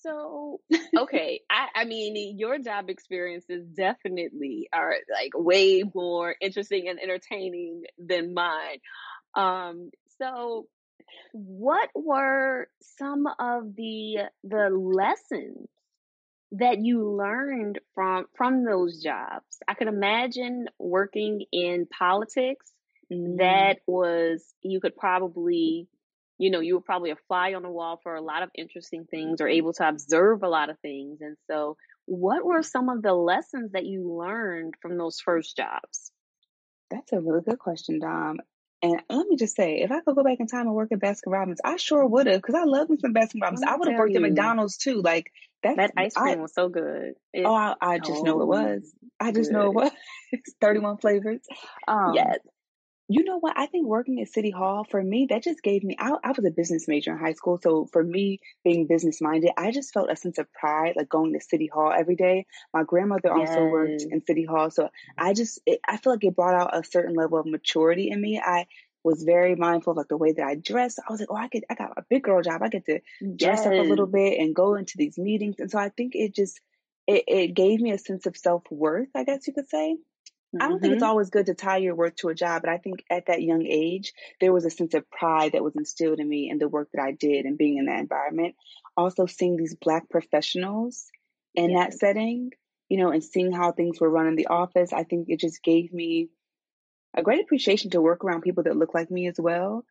So, 0.00 0.60
okay, 0.96 1.40
I, 1.50 1.68
I 1.74 1.84
mean, 1.84 2.38
your 2.38 2.58
job 2.58 2.88
experiences 2.88 3.66
definitely 3.66 4.68
are 4.72 4.94
like 5.12 5.32
way 5.34 5.82
more 5.94 6.34
interesting 6.40 6.88
and 6.88 7.00
entertaining 7.00 7.84
than 7.98 8.34
mine. 8.34 8.78
Um, 9.34 9.90
so 10.18 10.66
what 11.32 11.88
were 11.94 12.68
some 12.80 13.26
of 13.38 13.74
the 13.76 14.28
the 14.44 14.70
lessons 14.70 15.68
that 16.52 16.78
you 16.78 17.08
learned 17.10 17.78
from 17.94 18.26
from 18.36 18.64
those 18.64 19.02
jobs? 19.02 19.58
I 19.66 19.74
could 19.74 19.88
imagine 19.88 20.66
working 20.78 21.44
in 21.52 21.86
politics. 21.86 22.72
Mm-hmm. 23.12 23.36
That 23.36 23.78
was 23.86 24.44
you 24.62 24.80
could 24.80 24.96
probably 24.96 25.88
you 26.38 26.50
know, 26.50 26.60
you 26.60 26.74
were 26.74 26.80
probably 26.80 27.10
a 27.10 27.16
fly 27.26 27.54
on 27.54 27.62
the 27.62 27.70
wall 27.70 28.00
for 28.02 28.14
a 28.14 28.22
lot 28.22 28.42
of 28.42 28.50
interesting 28.54 29.06
things 29.10 29.40
or 29.40 29.48
able 29.48 29.72
to 29.74 29.88
observe 29.88 30.42
a 30.42 30.48
lot 30.48 30.70
of 30.70 30.78
things. 30.80 31.20
And 31.20 31.36
so, 31.50 31.76
what 32.06 32.44
were 32.44 32.62
some 32.62 32.88
of 32.88 33.02
the 33.02 33.12
lessons 33.12 33.72
that 33.72 33.84
you 33.84 34.10
learned 34.10 34.74
from 34.80 34.96
those 34.96 35.20
first 35.20 35.56
jobs? 35.56 36.12
That's 36.90 37.12
a 37.12 37.20
really 37.20 37.42
good 37.42 37.58
question, 37.58 37.98
Dom. 37.98 38.38
And 38.80 39.02
let 39.10 39.26
me 39.26 39.36
just 39.36 39.56
say, 39.56 39.80
if 39.80 39.90
I 39.90 40.00
could 40.00 40.14
go 40.14 40.22
back 40.22 40.38
in 40.38 40.46
time 40.46 40.66
and 40.66 40.74
work 40.74 40.92
at 40.92 41.00
Baskin 41.00 41.32
Robbins, 41.32 41.60
I 41.64 41.76
sure 41.76 42.06
would 42.06 42.28
have, 42.28 42.40
because 42.40 42.54
I 42.54 42.62
love 42.62 42.88
me 42.88 42.96
some 43.00 43.12
Baskin 43.12 43.42
Robbins. 43.42 43.62
I 43.62 43.74
would 43.74 43.88
have 43.88 43.98
worked 43.98 44.12
you. 44.12 44.18
at 44.18 44.22
McDonald's 44.22 44.76
too. 44.76 45.02
Like 45.02 45.32
that 45.64 45.90
ice 45.96 46.14
cream 46.14 46.38
I, 46.38 46.42
was 46.42 46.54
so 46.54 46.68
good. 46.68 47.14
It, 47.32 47.44
oh, 47.44 47.52
I, 47.52 47.74
I 47.80 47.98
just 47.98 48.22
know 48.22 48.40
it 48.40 48.46
was. 48.46 48.94
I 49.18 49.32
just 49.32 49.50
good. 49.50 49.56
know 49.56 49.66
it 49.66 49.74
was. 49.74 49.90
Thirty-one 50.60 50.98
flavors. 50.98 51.40
Um, 51.88 52.12
yes, 52.14 52.38
you 53.10 53.24
know 53.24 53.38
what? 53.38 53.58
I 53.58 53.66
think 53.66 53.86
working 53.86 54.20
at 54.20 54.28
City 54.28 54.50
Hall 54.50 54.84
for 54.84 55.02
me, 55.02 55.28
that 55.30 55.42
just 55.42 55.62
gave 55.62 55.82
me. 55.82 55.96
I, 55.98 56.12
I 56.22 56.28
was 56.28 56.44
a 56.44 56.50
business 56.50 56.86
major 56.86 57.12
in 57.12 57.18
high 57.18 57.32
school, 57.32 57.58
so 57.62 57.86
for 57.90 58.04
me, 58.04 58.40
being 58.64 58.86
business 58.86 59.22
minded, 59.22 59.50
I 59.56 59.70
just 59.70 59.94
felt 59.94 60.10
a 60.10 60.16
sense 60.16 60.36
of 60.36 60.52
pride, 60.52 60.92
like 60.94 61.08
going 61.08 61.32
to 61.32 61.40
City 61.40 61.70
Hall 61.72 61.90
every 61.90 62.16
day. 62.16 62.44
My 62.74 62.84
grandmother 62.84 63.32
yes. 63.34 63.48
also 63.48 63.64
worked 63.64 64.02
in 64.02 64.22
City 64.26 64.44
Hall, 64.44 64.70
so 64.70 64.90
I 65.16 65.32
just, 65.32 65.58
it, 65.64 65.80
I 65.88 65.96
feel 65.96 66.12
like 66.12 66.24
it 66.24 66.36
brought 66.36 66.54
out 66.54 66.76
a 66.76 66.84
certain 66.84 67.14
level 67.14 67.38
of 67.38 67.46
maturity 67.46 68.10
in 68.10 68.20
me. 68.20 68.38
I 68.44 68.66
was 69.02 69.22
very 69.22 69.54
mindful 69.54 69.92
of 69.92 69.96
like 69.96 70.08
the 70.08 70.16
way 70.18 70.32
that 70.32 70.46
I 70.46 70.56
dressed. 70.56 70.98
I 70.98 71.10
was 71.10 71.20
like, 71.20 71.30
oh, 71.30 71.36
I 71.36 71.48
get, 71.48 71.64
I 71.70 71.74
got 71.74 71.96
a 71.96 72.04
big 72.10 72.24
girl 72.24 72.42
job. 72.42 72.62
I 72.62 72.68
get 72.68 72.84
to 72.86 73.00
dress 73.20 73.60
yes. 73.64 73.66
up 73.66 73.72
a 73.72 73.88
little 73.88 74.06
bit 74.06 74.38
and 74.38 74.54
go 74.54 74.74
into 74.74 74.98
these 74.98 75.16
meetings. 75.16 75.56
And 75.60 75.70
so 75.70 75.78
I 75.78 75.88
think 75.88 76.14
it 76.14 76.34
just, 76.34 76.60
it, 77.06 77.24
it 77.26 77.54
gave 77.54 77.80
me 77.80 77.92
a 77.92 77.98
sense 77.98 78.26
of 78.26 78.36
self 78.36 78.64
worth, 78.70 79.08
I 79.14 79.24
guess 79.24 79.46
you 79.46 79.54
could 79.54 79.70
say. 79.70 79.96
I 80.58 80.68
don't 80.68 80.80
think 80.80 80.94
it's 80.94 81.02
mm-hmm. 81.02 81.10
always 81.10 81.30
good 81.30 81.46
to 81.46 81.54
tie 81.54 81.76
your 81.76 81.94
work 81.94 82.16
to 82.16 82.28
a 82.28 82.34
job, 82.34 82.62
but 82.62 82.70
I 82.70 82.78
think 82.78 83.04
at 83.10 83.26
that 83.26 83.42
young 83.42 83.66
age, 83.66 84.14
there 84.40 84.52
was 84.52 84.64
a 84.64 84.70
sense 84.70 84.94
of 84.94 85.10
pride 85.10 85.52
that 85.52 85.62
was 85.62 85.76
instilled 85.76 86.20
in 86.20 86.28
me 86.28 86.48
in 86.50 86.58
the 86.58 86.68
work 86.68 86.88
that 86.94 87.02
I 87.02 87.12
did 87.12 87.44
and 87.44 87.58
being 87.58 87.76
in 87.76 87.86
that 87.86 88.00
environment. 88.00 88.54
Also, 88.96 89.26
seeing 89.26 89.56
these 89.56 89.74
Black 89.74 90.08
professionals 90.08 91.04
in 91.54 91.70
yes. 91.70 91.78
that 91.78 91.98
setting, 91.98 92.52
you 92.88 92.98
know, 92.98 93.10
and 93.10 93.22
seeing 93.22 93.52
how 93.52 93.72
things 93.72 94.00
were 94.00 94.08
run 94.08 94.26
in 94.26 94.36
the 94.36 94.46
office, 94.46 94.92
I 94.92 95.04
think 95.04 95.28
it 95.28 95.38
just 95.38 95.62
gave 95.62 95.92
me 95.92 96.30
a 97.14 97.22
great 97.22 97.42
appreciation 97.42 97.90
to 97.90 98.00
work 98.00 98.24
around 98.24 98.42
people 98.42 98.64
that 98.64 98.76
look 98.76 98.94
like 98.94 99.10
me 99.10 99.28
as 99.28 99.38
well 99.38 99.84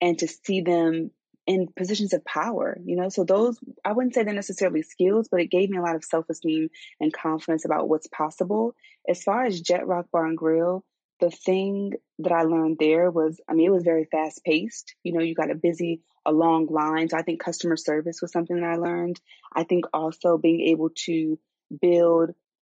and 0.00 0.18
to 0.18 0.28
see 0.28 0.60
them 0.60 1.10
in 1.46 1.68
positions 1.76 2.12
of 2.12 2.24
power, 2.24 2.78
you 2.84 2.96
know? 2.96 3.08
So 3.08 3.24
those, 3.24 3.58
I 3.84 3.92
wouldn't 3.92 4.14
say 4.14 4.22
they're 4.22 4.34
necessarily 4.34 4.82
skills, 4.82 5.28
but 5.30 5.40
it 5.40 5.50
gave 5.50 5.70
me 5.70 5.78
a 5.78 5.82
lot 5.82 5.96
of 5.96 6.04
self-esteem 6.04 6.68
and 7.00 7.12
confidence 7.12 7.64
about 7.64 7.88
what's 7.88 8.06
possible. 8.06 8.74
As 9.08 9.22
far 9.22 9.44
as 9.44 9.60
Jet 9.60 9.86
Rock 9.86 10.06
Bar 10.12 10.26
and 10.26 10.38
Grill, 10.38 10.84
the 11.20 11.30
thing 11.30 11.92
that 12.20 12.32
I 12.32 12.42
learned 12.42 12.78
there 12.80 13.10
was, 13.10 13.40
I 13.48 13.54
mean, 13.54 13.66
it 13.66 13.72
was 13.72 13.84
very 13.84 14.06
fast 14.10 14.42
paced. 14.44 14.94
You 15.02 15.12
know, 15.12 15.20
you 15.20 15.34
got 15.34 15.50
a 15.50 15.54
busy, 15.54 16.00
a 16.26 16.32
long 16.32 16.66
line. 16.66 17.08
So 17.08 17.16
I 17.16 17.22
think 17.22 17.42
customer 17.42 17.76
service 17.76 18.18
was 18.20 18.32
something 18.32 18.56
that 18.56 18.64
I 18.64 18.76
learned. 18.76 19.20
I 19.54 19.64
think 19.64 19.84
also 19.92 20.38
being 20.38 20.60
able 20.68 20.90
to 21.06 21.38
build 21.80 22.30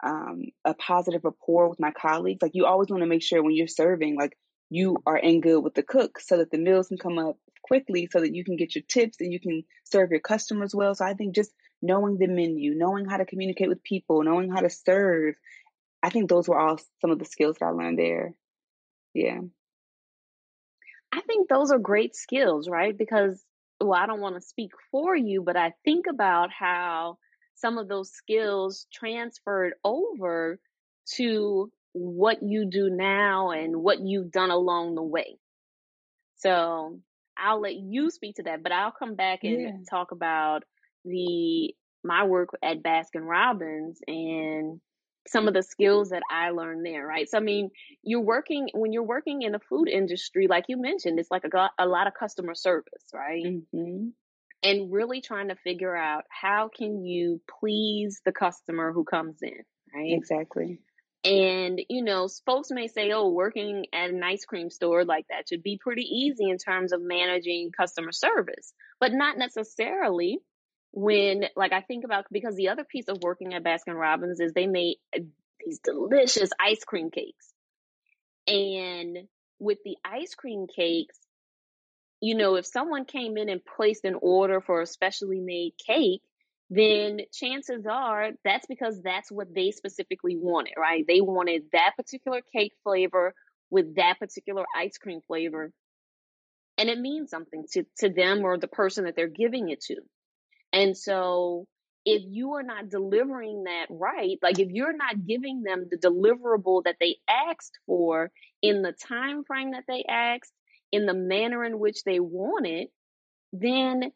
um, 0.04 0.44
a 0.64 0.74
positive 0.74 1.24
rapport 1.24 1.68
with 1.68 1.80
my 1.80 1.90
colleagues. 1.90 2.42
Like 2.42 2.54
you 2.54 2.66
always 2.66 2.88
want 2.90 3.02
to 3.02 3.08
make 3.08 3.22
sure 3.22 3.42
when 3.42 3.54
you're 3.54 3.66
serving, 3.66 4.16
like 4.16 4.36
you 4.70 4.98
are 5.06 5.16
in 5.16 5.40
good 5.40 5.60
with 5.60 5.74
the 5.74 5.82
cook 5.82 6.20
so 6.20 6.36
that 6.36 6.50
the 6.50 6.58
meals 6.58 6.88
can 6.88 6.98
come 6.98 7.18
up 7.18 7.36
quickly 7.68 8.08
so 8.10 8.20
that 8.20 8.34
you 8.34 8.44
can 8.44 8.56
get 8.56 8.74
your 8.74 8.84
tips 8.88 9.18
and 9.20 9.32
you 9.32 9.38
can 9.38 9.62
serve 9.84 10.10
your 10.10 10.20
customers 10.20 10.74
well. 10.74 10.94
So 10.94 11.04
I 11.04 11.14
think 11.14 11.34
just 11.34 11.52
knowing 11.80 12.18
the 12.18 12.26
menu, 12.26 12.74
knowing 12.74 13.06
how 13.06 13.18
to 13.18 13.24
communicate 13.24 13.68
with 13.68 13.82
people, 13.82 14.24
knowing 14.24 14.50
how 14.50 14.60
to 14.60 14.70
serve, 14.70 15.36
I 16.02 16.10
think 16.10 16.28
those 16.28 16.48
were 16.48 16.58
all 16.58 16.78
some 17.00 17.10
of 17.10 17.18
the 17.18 17.24
skills 17.24 17.56
that 17.60 17.66
I 17.66 17.70
learned 17.70 17.98
there. 17.98 18.34
Yeah. 19.14 19.40
I 21.12 21.20
think 21.22 21.48
those 21.48 21.70
are 21.70 21.78
great 21.78 22.14
skills, 22.14 22.68
right? 22.68 22.96
Because, 22.96 23.42
well, 23.80 23.98
I 23.98 24.06
don't 24.06 24.20
want 24.20 24.34
to 24.34 24.40
speak 24.40 24.72
for 24.90 25.16
you, 25.16 25.42
but 25.42 25.56
I 25.56 25.74
think 25.84 26.06
about 26.08 26.50
how 26.50 27.18
some 27.54 27.78
of 27.78 27.88
those 27.88 28.10
skills 28.12 28.86
transferred 28.92 29.74
over 29.84 30.58
to 31.16 31.72
what 31.92 32.42
you 32.42 32.68
do 32.70 32.90
now 32.90 33.50
and 33.50 33.76
what 33.76 34.00
you've 34.00 34.30
done 34.30 34.50
along 34.50 34.94
the 34.94 35.02
way. 35.02 35.38
So 36.36 37.00
I'll 37.38 37.60
let 37.60 37.76
you 37.76 38.10
speak 38.10 38.36
to 38.36 38.42
that, 38.44 38.62
but 38.62 38.72
I'll 38.72 38.92
come 38.92 39.14
back 39.14 39.40
and 39.44 39.60
yeah. 39.60 39.70
talk 39.90 40.12
about 40.12 40.64
the 41.04 41.74
my 42.04 42.24
work 42.24 42.50
at 42.62 42.82
Baskin 42.82 43.22
Robbins 43.22 44.00
and 44.06 44.80
some 45.26 45.46
of 45.46 45.52
the 45.52 45.62
skills 45.62 46.10
that 46.10 46.22
I 46.30 46.50
learned 46.50 46.86
there, 46.86 47.06
right? 47.06 47.28
So 47.28 47.38
I 47.38 47.40
mean, 47.40 47.70
you're 48.02 48.20
working 48.20 48.68
when 48.72 48.92
you're 48.92 49.02
working 49.02 49.42
in 49.42 49.52
the 49.52 49.60
food 49.68 49.88
industry, 49.88 50.46
like 50.48 50.64
you 50.68 50.80
mentioned, 50.80 51.18
it's 51.18 51.30
like 51.30 51.44
a, 51.44 51.70
a 51.78 51.86
lot 51.86 52.06
of 52.06 52.14
customer 52.18 52.54
service, 52.54 53.04
right? 53.12 53.44
Mm-hmm 53.44 54.08
and 54.62 54.92
really 54.92 55.20
trying 55.20 55.48
to 55.48 55.56
figure 55.56 55.96
out 55.96 56.24
how 56.28 56.68
can 56.76 57.04
you 57.04 57.40
please 57.60 58.20
the 58.24 58.32
customer 58.32 58.92
who 58.92 59.04
comes 59.04 59.38
in, 59.42 59.62
right? 59.94 60.12
Exactly. 60.12 60.80
And, 61.28 61.78
you 61.90 62.02
know, 62.02 62.26
folks 62.46 62.70
may 62.70 62.88
say, 62.88 63.10
oh, 63.12 63.28
working 63.28 63.84
at 63.92 64.08
an 64.08 64.22
ice 64.22 64.46
cream 64.46 64.70
store 64.70 65.04
like 65.04 65.26
that 65.28 65.46
should 65.46 65.62
be 65.62 65.78
pretty 65.78 66.04
easy 66.04 66.48
in 66.48 66.56
terms 66.56 66.92
of 66.92 67.02
managing 67.02 67.70
customer 67.70 68.12
service, 68.12 68.72
but 68.98 69.12
not 69.12 69.36
necessarily 69.36 70.38
when, 70.92 71.44
like, 71.54 71.74
I 71.74 71.82
think 71.82 72.04
about 72.04 72.24
because 72.32 72.56
the 72.56 72.70
other 72.70 72.84
piece 72.84 73.08
of 73.08 73.18
working 73.20 73.52
at 73.52 73.62
Baskin 73.62 73.94
Robbins 73.94 74.40
is 74.40 74.54
they 74.54 74.66
make 74.66 75.00
these 75.62 75.80
delicious 75.80 76.48
ice 76.58 76.82
cream 76.84 77.10
cakes. 77.10 77.52
And 78.46 79.28
with 79.58 79.78
the 79.84 79.98
ice 80.02 80.34
cream 80.34 80.66
cakes, 80.74 81.18
you 82.22 82.36
know, 82.36 82.54
if 82.54 82.64
someone 82.64 83.04
came 83.04 83.36
in 83.36 83.50
and 83.50 83.60
placed 83.62 84.06
an 84.06 84.16
order 84.22 84.62
for 84.62 84.80
a 84.80 84.86
specially 84.86 85.40
made 85.40 85.74
cake, 85.86 86.22
then 86.70 87.20
chances 87.32 87.86
are 87.90 88.30
that's 88.44 88.66
because 88.66 89.00
that's 89.02 89.30
what 89.32 89.54
they 89.54 89.70
specifically 89.70 90.36
wanted, 90.36 90.74
right? 90.76 91.04
They 91.06 91.20
wanted 91.20 91.62
that 91.72 91.92
particular 91.96 92.40
cake 92.54 92.74
flavor 92.84 93.34
with 93.70 93.96
that 93.96 94.18
particular 94.18 94.64
ice 94.76 94.98
cream 94.98 95.20
flavor. 95.26 95.72
And 96.76 96.88
it 96.88 96.98
means 96.98 97.30
something 97.30 97.64
to, 97.72 97.84
to 97.98 98.08
them 98.10 98.44
or 98.44 98.58
the 98.58 98.68
person 98.68 99.04
that 99.04 99.16
they're 99.16 99.28
giving 99.28 99.70
it 99.70 99.80
to. 99.86 99.96
And 100.72 100.96
so 100.96 101.66
if 102.04 102.22
you 102.26 102.54
are 102.54 102.62
not 102.62 102.88
delivering 102.88 103.64
that 103.64 103.86
right, 103.90 104.38
like 104.42 104.58
if 104.58 104.68
you're 104.70 104.96
not 104.96 105.26
giving 105.26 105.62
them 105.62 105.86
the 105.90 105.96
deliverable 105.96 106.84
that 106.84 106.96
they 107.00 107.16
asked 107.28 107.78
for 107.86 108.30
in 108.62 108.82
the 108.82 108.92
time 108.92 109.44
frame 109.44 109.72
that 109.72 109.84
they 109.88 110.04
asked, 110.08 110.52
in 110.92 111.06
the 111.06 111.14
manner 111.14 111.64
in 111.64 111.78
which 111.78 112.04
they 112.04 112.20
want 112.20 112.66
it, 112.66 112.90
then 113.52 114.10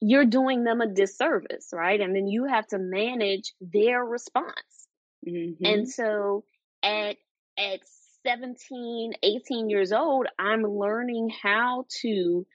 you're 0.00 0.26
doing 0.26 0.64
them 0.64 0.80
a 0.80 0.86
disservice, 0.86 1.68
right? 1.72 2.00
And 2.00 2.14
then 2.14 2.26
you 2.26 2.46
have 2.46 2.66
to 2.68 2.78
manage 2.78 3.52
their 3.60 4.04
response. 4.04 4.88
Mm-hmm. 5.26 5.64
And 5.64 5.88
so 5.88 6.44
at 6.82 7.16
at 7.58 7.80
17, 8.26 9.12
18 9.22 9.70
years 9.70 9.92
old, 9.92 10.26
I'm 10.38 10.62
learning 10.62 11.30
how 11.42 11.86
to 12.02 12.46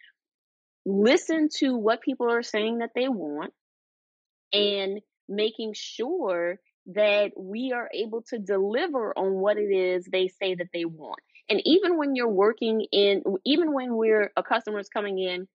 listen 0.86 1.50
to 1.58 1.76
what 1.76 2.02
people 2.02 2.32
are 2.32 2.44
saying 2.44 2.80
that 2.80 2.92
they 2.96 3.08
want 3.08 3.54
and 4.54 5.02
making 5.28 5.74
sure 5.74 6.60
that 6.88 7.32
we 7.36 7.74
are 7.74 7.90
able 7.94 8.22
to 8.22 8.38
deliver 8.38 9.18
on 9.18 9.34
what 9.34 9.58
it 9.58 9.72
is 9.72 10.06
they 10.06 10.28
say 10.28 10.54
that 10.56 10.68
they 10.72 10.86
want. 10.86 11.20
And 11.50 11.62
even 11.66 11.98
when 11.98 12.16
you're 12.16 12.28
working 12.28 12.86
in, 12.92 13.24
even 13.44 13.74
when 13.74 13.96
we're 13.96 14.32
a 14.38 14.44
customer's 14.44 14.90
coming 14.90 15.20
in 15.20 15.48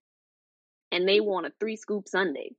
and 0.91 1.07
they 1.07 1.19
want 1.19 1.45
a 1.45 1.51
three 1.59 1.75
scoop 1.75 2.07
sundae, 2.07 2.49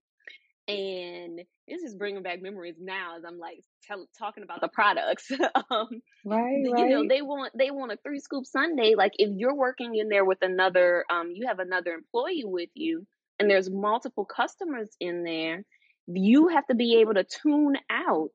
and 0.69 1.41
this 1.69 1.83
is 1.83 1.95
bringing 1.95 2.23
back 2.23 2.43
memories 2.43 2.77
now 2.81 3.17
as 3.17 3.25
I'm 3.25 3.39
like 3.39 3.63
tell, 3.87 4.07
talking 4.19 4.43
about 4.43 4.61
the 4.61 4.69
products. 4.69 5.31
um, 5.71 5.89
right, 6.25 6.59
you 6.63 6.73
right. 6.73 6.91
know, 6.91 7.07
they 7.09 7.23
want 7.23 7.53
they 7.57 7.71
want 7.71 7.93
a 7.93 7.99
three 8.05 8.21
scoop 8.21 8.47
sundae. 8.47 8.95
Like 8.95 9.13
if 9.17 9.31
you're 9.35 9.55
working 9.55 9.95
in 9.95 10.09
there 10.09 10.25
with 10.25 10.39
another, 10.43 11.05
um, 11.11 11.31
you 11.35 11.47
have 11.47 11.59
another 11.59 11.93
employee 11.93 12.45
with 12.45 12.71
you, 12.75 13.07
and 13.39 13.51
there's 13.51 13.71
multiple 13.71 14.25
customers 14.25 14.89
in 15.01 15.25
there. 15.25 15.65
You 16.07 16.49
have 16.49 16.67
to 16.67 16.75
be 16.75 16.97
able 17.01 17.15
to 17.15 17.25
tune 17.25 17.77
out 17.91 18.31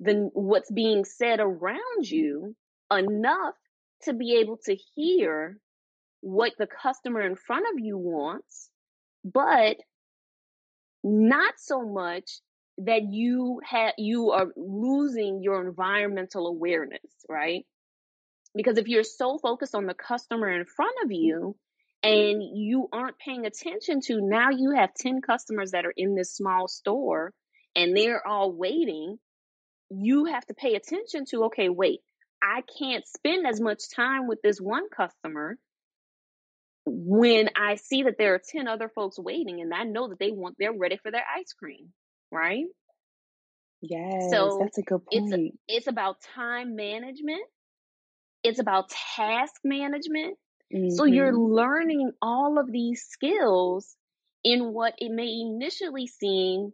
the 0.00 0.30
what's 0.32 0.70
being 0.70 1.04
said 1.04 1.40
around 1.40 1.78
you 2.02 2.56
enough 2.90 3.54
to 4.02 4.14
be 4.14 4.38
able 4.40 4.56
to 4.64 4.76
hear 4.94 5.58
what 6.22 6.52
the 6.58 6.66
customer 6.66 7.20
in 7.20 7.36
front 7.36 7.66
of 7.72 7.78
you 7.78 7.96
wants, 7.98 8.69
but 9.24 9.76
not 11.02 11.54
so 11.58 11.82
much 11.82 12.30
that 12.78 13.02
you 13.10 13.60
have 13.64 13.92
you 13.98 14.30
are 14.30 14.48
losing 14.56 15.42
your 15.42 15.66
environmental 15.66 16.46
awareness, 16.46 17.00
right? 17.28 17.66
Because 18.54 18.78
if 18.78 18.88
you're 18.88 19.04
so 19.04 19.38
focused 19.38 19.74
on 19.74 19.86
the 19.86 19.94
customer 19.94 20.48
in 20.48 20.64
front 20.64 20.94
of 21.04 21.12
you 21.12 21.56
and 22.02 22.42
you 22.42 22.88
aren't 22.92 23.18
paying 23.18 23.46
attention 23.46 24.00
to 24.06 24.20
now 24.20 24.50
you 24.50 24.72
have 24.72 24.94
10 24.94 25.20
customers 25.20 25.72
that 25.72 25.84
are 25.84 25.94
in 25.96 26.14
this 26.14 26.34
small 26.34 26.66
store 26.66 27.32
and 27.76 27.96
they're 27.96 28.26
all 28.26 28.50
waiting, 28.52 29.18
you 29.90 30.24
have 30.26 30.44
to 30.46 30.54
pay 30.54 30.74
attention 30.74 31.24
to 31.26 31.44
okay, 31.44 31.68
wait, 31.68 32.00
I 32.42 32.62
can't 32.78 33.06
spend 33.06 33.46
as 33.46 33.60
much 33.60 33.90
time 33.94 34.26
with 34.26 34.40
this 34.42 34.58
one 34.58 34.88
customer 34.88 35.58
when 36.86 37.50
I 37.56 37.76
see 37.76 38.04
that 38.04 38.16
there 38.18 38.34
are 38.34 38.42
10 38.44 38.68
other 38.68 38.88
folks 38.88 39.18
waiting 39.18 39.60
and 39.60 39.72
I 39.72 39.84
know 39.84 40.08
that 40.08 40.18
they 40.18 40.30
want, 40.30 40.56
they're 40.58 40.72
ready 40.72 40.98
for 41.02 41.10
their 41.10 41.24
ice 41.36 41.52
cream, 41.52 41.92
right? 42.30 42.64
Yes, 43.82 44.30
so 44.30 44.58
that's 44.60 44.78
a 44.78 44.82
good 44.82 45.04
point. 45.06 45.32
It's, 45.32 45.56
it's 45.68 45.86
about 45.86 46.16
time 46.34 46.76
management. 46.76 47.42
It's 48.42 48.58
about 48.58 48.90
task 49.16 49.54
management. 49.64 50.36
Mm-hmm. 50.74 50.90
So 50.90 51.04
you're 51.04 51.32
mm-hmm. 51.32 51.54
learning 51.54 52.12
all 52.20 52.58
of 52.58 52.70
these 52.70 53.04
skills 53.08 53.96
in 54.44 54.72
what 54.72 54.94
it 54.98 55.10
may 55.10 55.40
initially 55.40 56.06
seem 56.06 56.72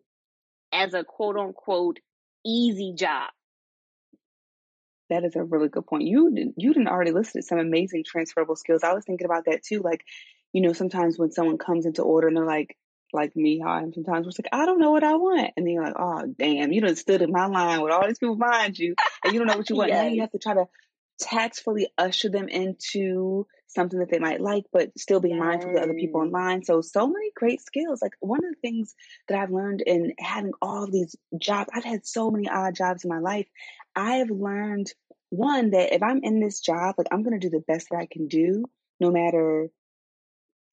as 0.72 0.94
a 0.94 1.04
quote 1.04 1.36
unquote 1.36 1.98
easy 2.44 2.94
job. 2.96 3.30
That 5.10 5.24
is 5.24 5.36
a 5.36 5.44
really 5.44 5.68
good 5.68 5.86
point. 5.86 6.04
You 6.04 6.52
you 6.56 6.72
didn't 6.72 6.88
already 6.88 7.12
listed 7.12 7.44
some 7.44 7.58
amazing 7.58 8.04
transferable 8.04 8.56
skills. 8.56 8.82
I 8.82 8.92
was 8.92 9.04
thinking 9.04 9.24
about 9.24 9.44
that 9.46 9.62
too. 9.62 9.80
Like, 9.80 10.04
you 10.52 10.60
know, 10.60 10.72
sometimes 10.72 11.18
when 11.18 11.30
someone 11.30 11.58
comes 11.58 11.86
into 11.86 12.02
order 12.02 12.28
and 12.28 12.36
they're 12.36 12.46
like, 12.46 12.76
like 13.12 13.36
me, 13.36 13.60
how 13.62 13.70
I'm 13.70 13.92
sometimes 13.92 14.26
it's 14.26 14.38
like, 14.38 14.48
I 14.52 14.66
don't 14.66 14.80
know 14.80 14.90
what 14.90 15.04
I 15.04 15.14
want. 15.14 15.52
And 15.56 15.66
then 15.66 15.74
you're 15.74 15.84
like, 15.84 15.98
oh 15.98 16.22
damn, 16.38 16.72
you 16.72 16.80
done 16.80 16.96
stood 16.96 17.22
in 17.22 17.30
my 17.30 17.46
line 17.46 17.80
with 17.80 17.92
all 17.92 18.06
these 18.06 18.18
people 18.18 18.36
behind 18.36 18.78
you 18.78 18.94
and 19.24 19.32
you 19.32 19.38
don't 19.38 19.48
know 19.48 19.56
what 19.56 19.70
you 19.70 19.76
want. 19.76 19.90
yes. 19.90 20.02
Now 20.02 20.08
you 20.08 20.20
have 20.22 20.32
to 20.32 20.38
try 20.38 20.54
to 20.54 20.66
tactfully 21.20 21.88
usher 21.98 22.28
them 22.28 22.48
into 22.48 23.46
something 23.68 23.98
that 23.98 24.10
they 24.10 24.18
might 24.18 24.40
like, 24.40 24.64
but 24.72 24.96
still 24.98 25.20
be 25.20 25.30
yes. 25.30 25.38
mindful 25.38 25.70
of 25.70 25.76
the 25.76 25.82
other 25.82 25.94
people 25.94 26.22
in 26.22 26.30
line. 26.30 26.64
So, 26.64 26.80
so 26.80 27.06
many 27.06 27.30
great 27.34 27.60
skills. 27.60 28.00
Like 28.00 28.14
one 28.20 28.44
of 28.44 28.50
the 28.50 28.60
things 28.60 28.94
that 29.28 29.38
I've 29.38 29.50
learned 29.50 29.82
in 29.82 30.14
having 30.18 30.52
all 30.62 30.86
these 30.86 31.16
jobs, 31.38 31.70
I've 31.72 31.84
had 31.84 32.06
so 32.06 32.30
many 32.30 32.48
odd 32.48 32.74
jobs 32.74 33.04
in 33.04 33.10
my 33.10 33.18
life. 33.18 33.46
I 33.94 34.16
have 34.16 34.30
learned 34.30 34.92
one 35.30 35.70
that 35.70 35.94
if 35.94 36.02
I'm 36.02 36.20
in 36.22 36.40
this 36.40 36.60
job, 36.60 36.94
like 36.98 37.08
I'm 37.10 37.22
going 37.22 37.38
to 37.38 37.48
do 37.48 37.50
the 37.50 37.64
best 37.66 37.88
that 37.90 37.98
I 37.98 38.06
can 38.06 38.28
do, 38.28 38.64
no 39.00 39.10
matter 39.10 39.68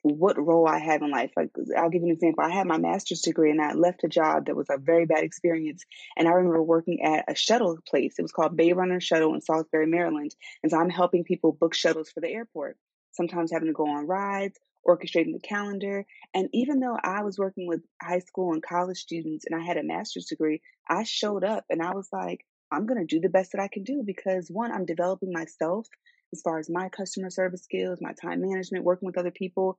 what 0.03 0.37
role 0.37 0.67
I 0.67 0.79
have 0.79 1.01
in 1.01 1.09
life. 1.09 1.31
Like, 1.35 1.51
I'll 1.77 1.89
give 1.89 2.01
you 2.01 2.09
an 2.09 2.13
example. 2.13 2.43
I 2.43 2.51
had 2.51 2.67
my 2.67 2.77
master's 2.77 3.21
degree 3.21 3.51
and 3.51 3.61
I 3.61 3.73
left 3.73 4.03
a 4.03 4.09
job 4.09 4.45
that 4.45 4.55
was 4.55 4.67
a 4.69 4.77
very 4.77 5.05
bad 5.05 5.23
experience. 5.23 5.83
And 6.17 6.27
I 6.27 6.31
remember 6.31 6.61
working 6.61 7.01
at 7.03 7.31
a 7.31 7.35
shuttle 7.35 7.77
place. 7.87 8.15
It 8.19 8.21
was 8.21 8.33
called 8.33 8.57
Bay 8.57 8.73
Runner 8.73 8.99
Shuttle 8.99 9.33
in 9.33 9.41
Salisbury, 9.41 9.87
Maryland. 9.87 10.35
And 10.61 10.71
so 10.71 10.77
I'm 10.77 10.89
helping 10.89 11.23
people 11.23 11.53
book 11.53 11.73
shuttles 11.73 12.09
for 12.09 12.19
the 12.19 12.29
airport, 12.29 12.77
sometimes 13.13 13.51
having 13.51 13.69
to 13.69 13.73
go 13.73 13.87
on 13.87 14.05
rides, 14.05 14.59
orchestrating 14.85 15.33
the 15.33 15.39
calendar. 15.41 16.05
And 16.33 16.49
even 16.51 16.79
though 16.79 16.97
I 17.01 17.23
was 17.23 17.39
working 17.39 17.67
with 17.67 17.81
high 18.01 18.19
school 18.19 18.51
and 18.51 18.61
college 18.61 18.97
students 18.97 19.45
and 19.49 19.59
I 19.59 19.65
had 19.65 19.77
a 19.77 19.83
master's 19.83 20.25
degree, 20.25 20.61
I 20.87 21.03
showed 21.03 21.45
up 21.45 21.63
and 21.69 21.81
I 21.81 21.93
was 21.93 22.09
like, 22.11 22.45
I'm 22.71 22.85
going 22.85 22.99
to 22.99 23.05
do 23.05 23.21
the 23.21 23.29
best 23.29 23.53
that 23.53 23.61
I 23.61 23.69
can 23.71 23.83
do 23.83 24.03
because 24.05 24.49
one, 24.49 24.71
I'm 24.71 24.85
developing 24.85 25.31
myself 25.31 25.87
as 26.33 26.41
far 26.41 26.57
as 26.59 26.69
my 26.69 26.89
customer 26.89 27.29
service 27.29 27.63
skills, 27.63 27.99
my 28.01 28.13
time 28.13 28.41
management, 28.41 28.83
working 28.83 29.05
with 29.05 29.17
other 29.17 29.31
people, 29.31 29.77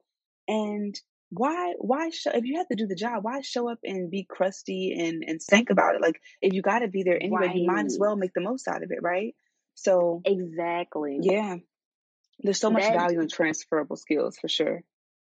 and 0.49 1.01
why 1.31 1.75
why 1.79 2.11
show 2.11 2.31
if 2.31 2.45
you 2.45 2.59
have 2.59 2.69
to 2.69 2.77
do 2.77 2.87
the 2.87 2.95
job 2.95 3.25
why 3.25 3.41
show 3.41 3.69
up 3.69 3.79
and 3.83 4.11
be 4.11 4.25
crusty 4.29 4.95
and 4.99 5.25
and 5.27 5.43
think 5.43 5.71
about 5.71 5.95
it 5.95 6.01
like 6.01 6.21
if 6.41 6.53
you 6.53 6.63
got 6.63 6.81
to 6.81 6.89
be 6.89 7.03
there 7.03 7.21
anyway 7.21 7.47
right. 7.47 7.57
you 7.57 7.67
might 7.67 7.87
as 7.87 7.99
well 7.99 8.17
make 8.17 8.33
the 8.35 8.41
most 8.41 8.69
out 8.69 8.83
of 8.83 8.91
it 8.91 8.99
right 9.03 9.35
so 9.75 10.23
exactly 10.25 11.19
yeah 11.23 11.57
there's 12.41 12.61
so 12.61 12.71
much 12.71 12.83
that, 12.83 12.95
value 12.95 13.21
in 13.21 13.29
transferable 13.29 13.97
skills 13.97 14.39
for 14.39 14.49
sure 14.49 14.83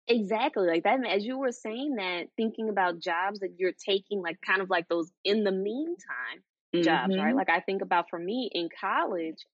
exactly 0.08 0.66
like 0.66 0.82
that 0.82 0.98
as 1.06 1.24
you 1.24 1.38
were 1.38 1.52
saying 1.52 1.96
that 1.96 2.24
thinking 2.36 2.68
about 2.68 2.98
jobs 2.98 3.40
that 3.40 3.54
you're 3.58 3.72
taking 3.72 4.20
like 4.20 4.40
kind 4.40 4.60
of 4.60 4.70
like 4.70 4.88
those 4.88 5.10
in 5.24 5.44
the 5.44 5.52
meantime 5.52 6.42
mm-hmm. 6.74 6.82
jobs 6.82 7.16
right 7.16 7.28
mm-hmm. 7.28 7.36
like 7.36 7.50
i 7.50 7.60
think 7.60 7.82
about 7.82 8.06
for 8.10 8.18
me 8.18 8.50
in 8.52 8.68
college 8.80 9.46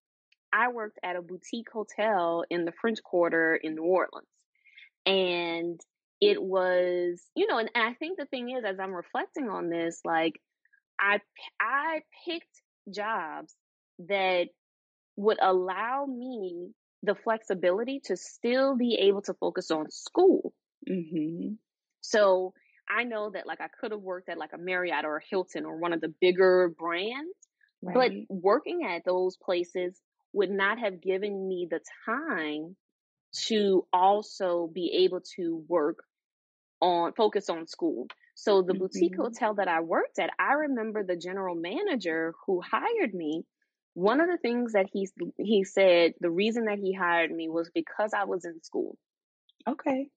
i 0.53 0.69
worked 0.69 0.99
at 1.03 1.17
a 1.17 1.23
boutique 1.23 1.71
hotel 1.71 2.45
in 2.49 2.65
the 2.65 2.73
french 2.81 3.03
quarter 3.03 3.55
in 3.55 3.75
new 3.75 3.83
orleans 3.83 4.27
and 5.09 5.81
it 6.21 6.43
was, 6.43 7.23
you 7.35 7.47
know, 7.47 7.59
and, 7.59 7.71
and 7.75 7.85
I 7.85 7.95
think 7.95 8.19
the 8.19 8.27
thing 8.27 8.51
is, 8.51 8.65
as 8.65 8.79
I'm 8.79 8.93
reflecting 8.93 9.49
on 9.49 9.71
this, 9.71 10.01
like 10.05 10.41
I, 11.01 11.21
I 11.59 12.03
picked 12.27 12.63
jobs 12.95 13.55
that 14.09 14.49
would 15.17 15.39
allow 15.41 16.07
me 16.07 16.73
the 17.03 17.15
flexibility 17.15 18.01
to 18.05 18.17
still 18.17 18.77
be 18.77 18.99
able 19.01 19.23
to 19.23 19.35
focus 19.35 19.71
on 19.71 19.91
school. 19.91 20.53
Mm-hmm. 20.89 21.55
So 22.03 22.53
I 22.89 23.05
know 23.05 23.31
that 23.31 23.47
like 23.47 23.61
I 23.61 23.69
could 23.81 23.93
have 23.93 24.01
worked 24.01 24.29
at 24.29 24.39
like 24.39 24.53
a 24.53 24.59
Marriott 24.59 25.05
or 25.05 25.17
a 25.17 25.23
Hilton 25.31 25.65
or 25.65 25.79
one 25.79 25.93
of 25.93 26.01
the 26.01 26.13
bigger 26.21 26.73
brands, 26.79 27.35
right. 27.83 28.27
but 28.29 28.37
working 28.37 28.87
at 28.89 29.05
those 29.07 29.37
places 29.37 29.99
would 30.33 30.51
not 30.51 30.79
have 30.79 31.01
given 31.01 31.49
me 31.49 31.67
the 31.71 31.81
time 32.05 32.77
to 33.33 33.87
also 33.93 34.71
be 34.73 35.05
able 35.05 35.21
to 35.37 35.65
work 35.69 35.99
on 36.81 37.13
focus 37.13 37.49
on 37.49 37.67
school. 37.67 38.07
So 38.35 38.63
the 38.63 38.73
mm-hmm. 38.73 38.83
boutique 38.83 39.17
hotel 39.17 39.55
that 39.55 39.69
I 39.69 39.81
worked 39.81 40.19
at, 40.19 40.31
I 40.39 40.53
remember 40.53 41.03
the 41.03 41.17
general 41.17 41.55
manager 41.55 42.35
who 42.47 42.61
hired 42.61 43.13
me. 43.13 43.45
One 43.95 44.21
of 44.21 44.29
the 44.29 44.37
things 44.37 44.73
that 44.73 44.87
he 44.93 45.09
he 45.39 45.65
said 45.65 46.15
the 46.21 46.31
reason 46.31 46.67
that 46.67 46.79
he 46.79 46.93
hired 46.93 47.33
me 47.33 47.49
was 47.49 47.71
because 47.75 48.13
I 48.15 48.25
was 48.25 48.45
in 48.45 48.63
school. 48.63 48.97
Okay. 49.67 50.09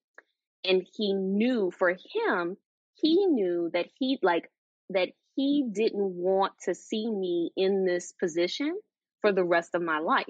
And 0.63 0.85
he 0.95 1.13
knew 1.13 1.71
for 1.71 1.89
him, 1.89 2.57
he 2.93 3.25
knew 3.25 3.71
that 3.73 3.87
he 3.97 4.19
like 4.21 4.51
that 4.91 5.09
he 5.35 5.65
didn't 5.71 6.13
want 6.15 6.53
to 6.65 6.75
see 6.75 7.09
me 7.09 7.51
in 7.57 7.85
this 7.85 8.11
position 8.11 8.77
for 9.21 9.31
the 9.31 9.43
rest 9.43 9.73
of 9.73 9.81
my 9.81 9.97
life, 9.97 10.25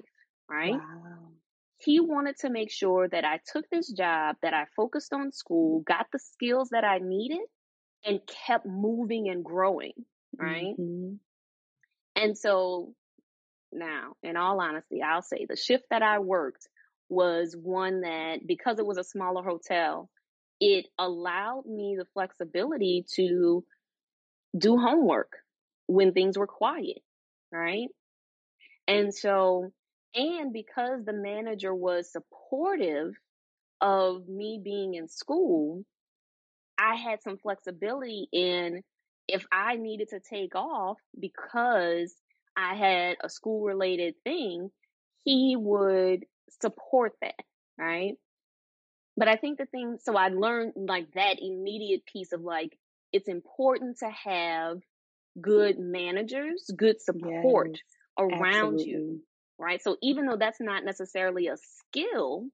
right? 0.48 0.74
Wow 0.74 1.31
he 1.84 2.00
wanted 2.00 2.38
to 2.40 2.50
make 2.50 2.72
sure 2.72 3.08
that 3.08 3.26
I 3.26 3.40
took 3.52 3.70
this 3.70 3.92
job, 3.92 4.36
that 4.42 4.54
I 4.54 4.66
focused 4.76 5.14
on 5.14 5.32
school, 5.32 5.82
got 5.82 6.08
the 6.12 6.20
skills 6.20 6.70
that 6.70 6.84
I 6.84 7.00
needed, 7.00 7.42
and 8.06 8.20
kept 8.48 8.66
moving 8.66 9.30
and 9.30 9.44
growing, 9.44 9.94
right? 10.38 10.76
Mm-hmm. 10.80 11.16
And 12.16 12.38
so 12.38 12.94
now, 13.72 14.14
in 14.22 14.38
all 14.38 14.60
honesty, 14.62 15.02
I'll 15.02 15.22
say 15.22 15.46
the 15.48 15.56
shift 15.56 15.86
that 15.90 16.02
I 16.02 16.20
worked 16.20 16.68
was 17.10 17.56
one 17.60 18.02
that, 18.02 18.40
because 18.46 18.80
it 18.80 18.86
was 18.86 18.98
a 18.98 19.04
smaller 19.04 19.44
hotel, 19.44 20.10
it 20.60 20.86
allowed 21.00 21.66
me 21.66 21.96
the 21.98 22.08
flexibility 22.14 23.06
to 23.16 23.64
do 24.58 24.78
homework 24.78 25.38
when 25.88 26.14
things 26.14 26.38
were 26.38 26.48
quiet, 26.48 27.02
right? 27.52 27.88
And 28.88 29.14
so 29.14 29.72
and 30.16 30.54
because 30.54 31.04
the 31.06 31.14
manager 31.14 31.74
was 31.74 32.12
supportive 32.12 33.14
of 33.80 34.28
me 34.28 34.60
being 34.64 34.94
in 34.96 35.08
school, 35.08 35.84
I 36.78 36.96
had 36.96 37.22
some 37.22 37.38
flexibility 37.38 38.28
in 38.32 38.84
if 39.28 39.46
I 39.52 39.76
needed 39.76 40.10
to 40.10 40.20
take 40.20 40.56
off 40.56 40.98
because 41.20 42.14
I 42.58 42.76
had 42.76 43.18
a 43.24 43.30
school 43.30 43.64
related 43.64 44.16
thing, 44.24 44.72
he 45.24 45.56
would 45.58 46.26
support 46.60 47.14
that, 47.22 47.36
right? 47.78 48.16
But 49.16 49.28
I 49.28 49.36
think 49.36 49.58
the 49.58 49.66
thing, 49.66 49.98
so 50.02 50.16
I 50.16 50.30
learned 50.30 50.74
like 50.76 51.12
that 51.14 51.38
immediate 51.40 52.06
piece 52.06 52.34
of 52.34 52.42
like, 52.42 52.78
it's 53.14 53.28
important 53.28 54.00
to 54.00 54.10
have 54.10 54.80
good 55.40 55.80
managers, 55.80 56.70
good 56.76 57.02
support 57.02 57.72
yes, 57.72 57.82
around 58.18 58.76
absolutely. 58.76 58.92
you 58.92 59.22
right? 59.62 59.82
So 59.82 59.98
even 60.02 60.26
though 60.26 60.38
that's 60.38 60.60
not 60.60 60.84
necessarily 60.84 61.48
a 61.48 61.56
skill, 61.58 62.48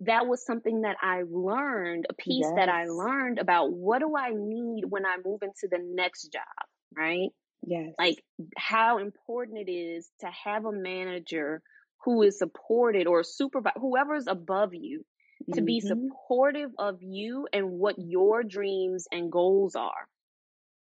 that 0.00 0.26
was 0.26 0.44
something 0.44 0.82
that 0.82 0.96
I 1.02 1.22
learned, 1.28 2.06
a 2.08 2.14
piece 2.14 2.44
yes. 2.44 2.52
that 2.56 2.68
I 2.68 2.86
learned 2.86 3.38
about 3.38 3.72
what 3.72 4.00
do 4.00 4.14
I 4.16 4.30
need 4.32 4.84
when 4.88 5.06
I 5.06 5.16
move 5.24 5.40
into 5.42 5.68
the 5.70 5.78
next 5.82 6.28
job, 6.32 6.42
right? 6.96 7.30
Yes. 7.66 7.94
Like 7.98 8.22
how 8.56 8.98
important 8.98 9.58
it 9.66 9.72
is 9.72 10.08
to 10.20 10.28
have 10.44 10.66
a 10.66 10.72
manager 10.72 11.62
who 12.04 12.22
is 12.22 12.38
supported 12.38 13.06
or 13.08 13.24
supervise 13.24 13.72
whoever's 13.76 14.28
above 14.28 14.74
you 14.74 15.04
to 15.52 15.60
mm-hmm. 15.60 15.64
be 15.64 15.80
supportive 15.80 16.70
of 16.78 16.98
you 17.00 17.48
and 17.52 17.70
what 17.72 17.96
your 17.98 18.44
dreams 18.44 19.06
and 19.10 19.32
goals 19.32 19.74
are 19.74 20.06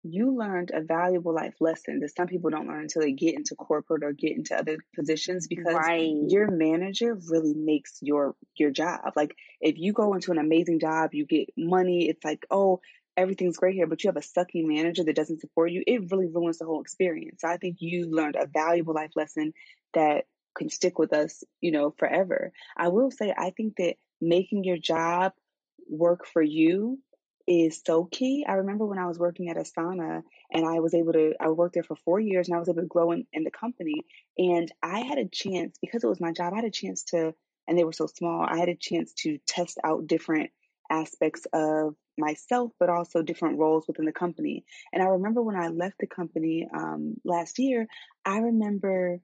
you 0.03 0.37
learned 0.37 0.73
a 0.75 0.83
valuable 0.83 1.35
life 1.35 1.55
lesson 1.61 2.01
that 2.01 2.15
some 2.17 2.27
people 2.27 2.51
don't 2.51 2.67
learn 2.67 2.83
until 2.83 3.03
they 3.03 3.13
get 3.13 3.35
into 3.35 3.55
corporate 3.55 4.03
or 4.03 4.13
get 4.13 4.37
into 4.37 4.57
other 4.57 4.79
positions 4.97 5.47
because 5.47 5.75
right. 5.75 6.13
your 6.29 6.51
manager 6.51 7.17
really 7.29 7.55
makes 7.55 7.99
your 8.03 8.35
your 8.57 8.71
job. 8.71 9.01
Like 9.15 9.37
if 9.61 9.79
you 9.79 9.93
go 9.93 10.15
into 10.15 10.33
an 10.33 10.39
amazing 10.39 10.81
job, 10.81 11.15
you 11.15 11.25
get 11.25 11.51
money, 11.57 12.09
it's 12.09 12.25
like, 12.25 12.45
oh, 12.51 12.81
everything's 13.17 13.59
great 13.59 13.75
here, 13.75 13.87
but 13.87 14.03
you 14.03 14.09
have 14.09 14.17
a 14.17 14.21
sucky 14.21 14.65
manager 14.65 15.05
that 15.05 15.17
doesn't 15.17 15.41
support 15.41 15.71
you, 15.71 15.83
it 15.87 16.11
really 16.11 16.27
ruins 16.27 16.59
the 16.59 16.65
whole 16.65 16.81
experience. 16.81 17.43
So 17.43 17.49
I 17.49 17.59
think 17.59 17.77
you 17.81 18.11
learned 18.11 18.37
a 18.37 18.47
valuable 18.47 18.95
life 18.95 19.13
lesson 19.15 19.53
that 19.95 20.25
can 20.57 20.69
stick 20.69 20.99
with 20.99 21.13
us, 21.13 21.45
you 21.61 21.71
know, 21.71 21.95
forever. 21.99 22.53
I 22.77 22.89
will 22.89 23.11
say 23.11 23.33
I 23.37 23.51
think 23.51 23.77
that 23.77 23.97
making 24.21 24.65
your 24.65 24.79
job 24.79 25.33
work 25.89 26.27
for 26.27 26.43
you 26.43 26.99
is 27.47 27.81
so 27.85 28.05
key. 28.05 28.45
I 28.49 28.55
remember 28.55 28.87
when 28.87 28.99
I 28.99 29.07
was 29.07 29.19
working 29.19 29.49
at 29.49 29.57
Asana 29.57 30.23
and 30.51 30.67
I 30.67 30.81
was 30.81 30.95
able 30.95 31.13
to, 31.13 31.35
I 31.41 31.49
worked 31.49 31.75
there 31.75 31.83
for 31.83 31.97
four 31.97 32.21
years 32.21 32.49
and 32.49 32.57
I 32.57 32.59
was 32.59 32.69
able 32.69 32.83
to 32.83 32.87
grow 32.87 33.13
in, 33.13 33.27
in 33.33 33.45
the 33.45 33.51
company. 33.51 34.05
And 34.39 34.71
I 34.83 35.01
had 35.01 35.19
a 35.19 35.29
chance, 35.29 35.77
because 35.81 36.05
it 36.05 36.09
was 36.09 36.21
my 36.21 36.33
job, 36.33 36.53
I 36.53 36.57
had 36.57 36.65
a 36.65 36.71
chance 36.71 37.05
to, 37.05 37.35
and 37.67 37.79
they 37.79 37.85
were 37.85 37.93
so 37.93 38.07
small, 38.07 38.47
I 38.49 38.59
had 38.59 38.69
a 38.69 38.77
chance 38.77 39.13
to 39.19 39.39
test 39.47 39.79
out 39.85 40.07
different 40.07 40.51
aspects 40.91 41.47
of 41.53 41.95
myself, 42.19 42.73
but 42.79 42.91
also 42.91 43.23
different 43.23 43.59
roles 43.59 43.87
within 43.87 44.05
the 44.05 44.13
company. 44.13 44.65
And 44.93 45.03
I 45.03 45.07
remember 45.07 45.43
when 45.43 45.57
I 45.57 45.69
left 45.69 45.97
the 45.99 46.07
company 46.07 46.69
um, 46.75 47.17
last 47.25 47.59
year, 47.59 47.87
I 48.25 48.39
remember 48.39 49.21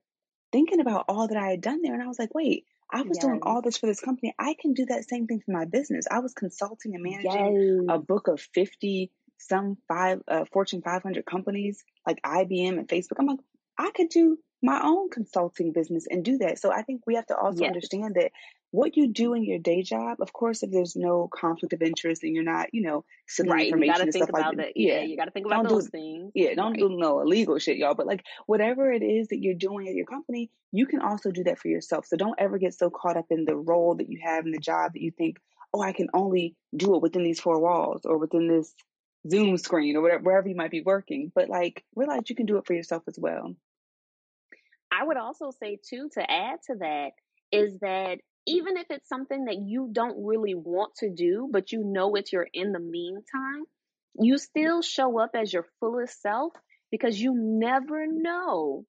thinking 0.52 0.80
about 0.80 1.04
all 1.08 1.28
that 1.28 1.36
I 1.36 1.50
had 1.50 1.60
done 1.60 1.82
there. 1.82 1.94
And 1.94 2.02
I 2.02 2.06
was 2.06 2.18
like, 2.18 2.34
wait, 2.34 2.64
I 2.90 3.02
was 3.02 3.18
yes. 3.18 3.24
doing 3.24 3.40
all 3.42 3.60
this 3.60 3.76
for 3.76 3.86
this 3.86 4.00
company. 4.00 4.34
I 4.38 4.54
can 4.60 4.72
do 4.72 4.86
that 4.86 5.08
same 5.08 5.26
thing 5.26 5.40
for 5.44 5.52
my 5.52 5.66
business. 5.66 6.06
I 6.10 6.20
was 6.20 6.32
consulting 6.32 6.94
and 6.94 7.02
managing 7.02 7.84
yes. 7.86 7.96
a 7.96 7.98
book 7.98 8.28
of 8.28 8.40
50 8.54 9.10
some 9.38 9.76
five 9.86 10.20
uh, 10.26 10.44
Fortune 10.52 10.82
500 10.82 11.24
companies 11.24 11.84
like 12.06 12.20
IBM 12.22 12.78
and 12.78 12.88
Facebook. 12.88 13.18
I'm 13.18 13.26
like, 13.26 13.40
I 13.78 13.90
could 13.94 14.08
do 14.08 14.38
my 14.62 14.80
own 14.82 15.10
consulting 15.10 15.72
business 15.72 16.06
and 16.10 16.24
do 16.24 16.38
that. 16.38 16.58
So 16.58 16.72
I 16.72 16.82
think 16.82 17.02
we 17.06 17.14
have 17.14 17.26
to 17.26 17.36
also 17.36 17.60
yes. 17.62 17.68
understand 17.68 18.16
that 18.16 18.32
what 18.70 18.96
you 18.96 19.08
do 19.08 19.34
in 19.34 19.44
your 19.44 19.58
day 19.58 19.82
job, 19.82 20.18
of 20.20 20.32
course, 20.32 20.62
if 20.62 20.70
there's 20.70 20.94
no 20.94 21.28
conflict 21.32 21.72
of 21.72 21.80
interest 21.80 22.22
and 22.22 22.34
you're 22.34 22.44
not, 22.44 22.68
you 22.72 22.82
know, 22.82 23.04
stealing 23.26 23.52
right. 23.52 23.66
information 23.66 24.02
and 24.02 24.14
stuff 24.14 24.30
like 24.32 24.56
that. 24.56 24.76
Yeah, 24.76 25.00
you 25.00 25.16
got 25.16 25.24
to 25.24 25.30
think 25.30 25.46
about 25.46 25.64
don't 25.64 25.72
those 25.72 25.84
do, 25.86 25.90
things. 25.90 26.32
Yeah, 26.34 26.54
don't 26.54 26.72
right. 26.72 26.80
do 26.80 26.88
no 26.90 27.20
illegal 27.20 27.58
shit, 27.58 27.78
y'all. 27.78 27.94
But 27.94 28.06
like 28.06 28.24
whatever 28.46 28.92
it 28.92 29.02
is 29.02 29.28
that 29.28 29.38
you're 29.40 29.54
doing 29.54 29.88
at 29.88 29.94
your 29.94 30.04
company, 30.04 30.50
you 30.70 30.86
can 30.86 31.00
also 31.00 31.30
do 31.30 31.44
that 31.44 31.58
for 31.58 31.68
yourself. 31.68 32.06
So 32.06 32.16
don't 32.16 32.38
ever 32.38 32.58
get 32.58 32.74
so 32.74 32.90
caught 32.90 33.16
up 33.16 33.26
in 33.30 33.46
the 33.46 33.56
role 33.56 33.94
that 33.96 34.10
you 34.10 34.20
have 34.22 34.44
in 34.44 34.52
the 34.52 34.58
job 34.58 34.92
that 34.92 35.02
you 35.02 35.12
think, 35.12 35.38
oh, 35.72 35.82
I 35.82 35.92
can 35.92 36.08
only 36.12 36.54
do 36.76 36.94
it 36.94 37.02
within 37.02 37.24
these 37.24 37.40
four 37.40 37.60
walls 37.60 38.02
or 38.04 38.18
within 38.18 38.48
this 38.48 38.74
Zoom 39.28 39.56
screen 39.56 39.96
or 39.96 40.02
whatever, 40.02 40.22
wherever 40.22 40.48
you 40.48 40.54
might 40.54 40.70
be 40.70 40.82
working. 40.82 41.32
But 41.34 41.48
like 41.48 41.84
realize 41.96 42.28
you 42.28 42.36
can 42.36 42.46
do 42.46 42.58
it 42.58 42.66
for 42.66 42.74
yourself 42.74 43.04
as 43.08 43.18
well. 43.18 43.54
I 44.92 45.04
would 45.04 45.16
also 45.16 45.52
say 45.58 45.78
too 45.88 46.10
to 46.14 46.30
add 46.30 46.60
to 46.66 46.76
that 46.80 47.10
is 47.50 47.78
that 47.80 48.18
even 48.48 48.76
if 48.76 48.86
it's 48.90 49.08
something 49.08 49.44
that 49.44 49.58
you 49.58 49.90
don't 49.92 50.24
really 50.24 50.54
want 50.54 50.94
to 50.96 51.10
do, 51.10 51.48
but 51.50 51.72
you 51.72 51.84
know 51.84 52.14
it's 52.14 52.32
your 52.32 52.46
in 52.52 52.72
the 52.72 52.80
meantime, 52.80 53.64
you 54.18 54.38
still 54.38 54.82
show 54.82 55.20
up 55.20 55.30
as 55.34 55.52
your 55.52 55.66
fullest 55.80 56.20
self 56.20 56.52
because 56.90 57.20
you 57.20 57.34
never 57.36 58.06
know 58.06 58.84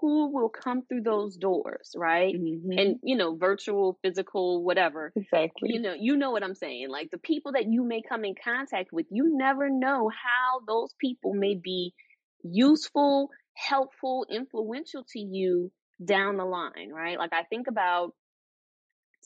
who 0.00 0.30
will 0.32 0.50
come 0.50 0.82
through 0.82 1.00
those 1.02 1.36
doors, 1.36 1.92
right? 1.96 2.34
Mm-hmm. 2.34 2.78
And 2.78 2.96
you 3.02 3.16
know, 3.16 3.36
virtual, 3.36 3.98
physical, 4.02 4.62
whatever. 4.62 5.12
Exactly. 5.16 5.70
You 5.72 5.80
know, 5.80 5.94
you 5.98 6.16
know 6.16 6.30
what 6.30 6.42
I'm 6.42 6.54
saying. 6.54 6.90
Like 6.90 7.10
the 7.10 7.18
people 7.18 7.52
that 7.52 7.66
you 7.66 7.84
may 7.84 8.02
come 8.06 8.24
in 8.24 8.34
contact 8.42 8.92
with, 8.92 9.06
you 9.10 9.36
never 9.36 9.70
know 9.70 10.10
how 10.10 10.60
those 10.66 10.94
people 11.00 11.32
may 11.32 11.54
be 11.54 11.94
useful, 12.42 13.30
helpful, 13.54 14.26
influential 14.30 15.04
to 15.12 15.18
you 15.18 15.72
down 16.04 16.36
the 16.36 16.44
line, 16.44 16.90
right? 16.92 17.18
Like 17.18 17.32
I 17.32 17.44
think 17.44 17.66
about 17.68 18.12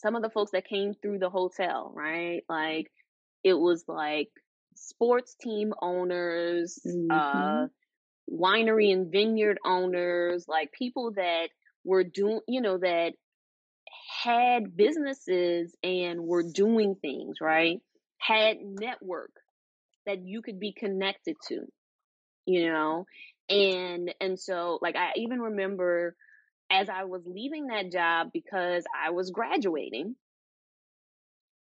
some 0.00 0.14
of 0.14 0.22
the 0.22 0.30
folks 0.30 0.52
that 0.52 0.66
came 0.66 0.94
through 0.94 1.18
the 1.18 1.30
hotel, 1.30 1.92
right? 1.94 2.42
Like 2.48 2.90
it 3.44 3.54
was 3.54 3.84
like 3.88 4.30
sports 4.74 5.34
team 5.40 5.72
owners, 5.80 6.78
uh, 6.86 6.90
mm-hmm. 6.90 7.10
uh, 7.10 7.66
winery 8.30 8.92
and 8.92 9.10
vineyard 9.10 9.58
owners, 9.64 10.46
like 10.48 10.72
people 10.72 11.12
that 11.16 11.48
were 11.84 12.04
doing, 12.04 12.40
you 12.46 12.60
know, 12.60 12.78
that 12.78 13.14
had 14.22 14.76
businesses 14.76 15.74
and 15.82 16.20
were 16.20 16.42
doing 16.42 16.94
things, 17.00 17.36
right? 17.40 17.80
Had 18.18 18.58
network 18.62 19.32
that 20.06 20.24
you 20.24 20.42
could 20.42 20.58
be 20.60 20.72
connected 20.72 21.36
to, 21.48 21.66
you 22.46 22.66
know? 22.66 23.06
And, 23.48 24.14
and 24.20 24.38
so 24.38 24.78
like 24.80 24.96
I 24.96 25.12
even 25.16 25.40
remember 25.40 26.14
as 26.70 26.88
I 26.88 27.04
was 27.04 27.22
leaving 27.26 27.68
that 27.68 27.92
job 27.92 28.28
because 28.32 28.84
I 28.94 29.10
was 29.10 29.30
graduating 29.30 30.16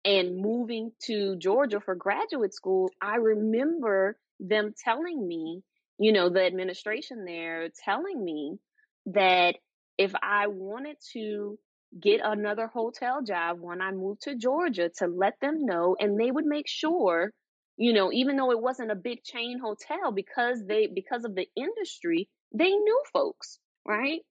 and 0.05 0.37
moving 0.37 0.91
to 1.05 1.35
Georgia 1.37 1.79
for 1.79 1.95
graduate 1.95 2.53
school, 2.53 2.89
I 3.01 3.15
remember 3.15 4.17
them 4.39 4.73
telling 4.83 5.25
me, 5.27 5.61
you 5.97 6.11
know, 6.11 6.29
the 6.29 6.43
administration 6.45 7.25
there 7.25 7.69
telling 7.85 8.23
me 8.23 8.57
that 9.07 9.55
if 9.97 10.13
I 10.21 10.47
wanted 10.47 10.97
to 11.13 11.57
get 11.99 12.21
another 12.23 12.67
hotel 12.67 13.21
job 13.21 13.57
when 13.61 13.81
I 13.81 13.91
moved 13.91 14.23
to 14.23 14.35
Georgia 14.35 14.89
to 14.97 15.07
let 15.07 15.39
them 15.39 15.65
know 15.65 15.95
and 15.99 16.19
they 16.19 16.31
would 16.31 16.45
make 16.45 16.67
sure, 16.67 17.31
you 17.77 17.93
know, 17.93 18.11
even 18.11 18.35
though 18.35 18.51
it 18.51 18.61
wasn't 18.61 18.91
a 18.91 18.95
big 18.95 19.23
chain 19.23 19.59
hotel 19.63 20.11
because 20.11 20.63
they 20.67 20.87
because 20.87 21.23
of 21.23 21.35
the 21.35 21.47
industry, 21.55 22.29
they 22.53 22.69
knew 22.69 23.01
folks, 23.13 23.59
right? 23.87 24.21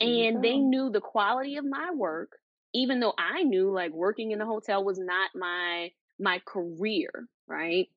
And 0.00 0.42
they 0.42 0.58
knew 0.58 0.90
the 0.90 1.00
quality 1.00 1.56
of 1.56 1.64
my 1.64 1.90
work 1.94 2.32
even 2.74 3.00
though 3.00 3.14
i 3.18 3.42
knew 3.42 3.72
like 3.72 3.92
working 3.92 4.32
in 4.32 4.40
a 4.40 4.46
hotel 4.46 4.84
was 4.84 4.98
not 4.98 5.30
my 5.34 5.90
my 6.18 6.40
career 6.46 7.28
right? 7.46 7.88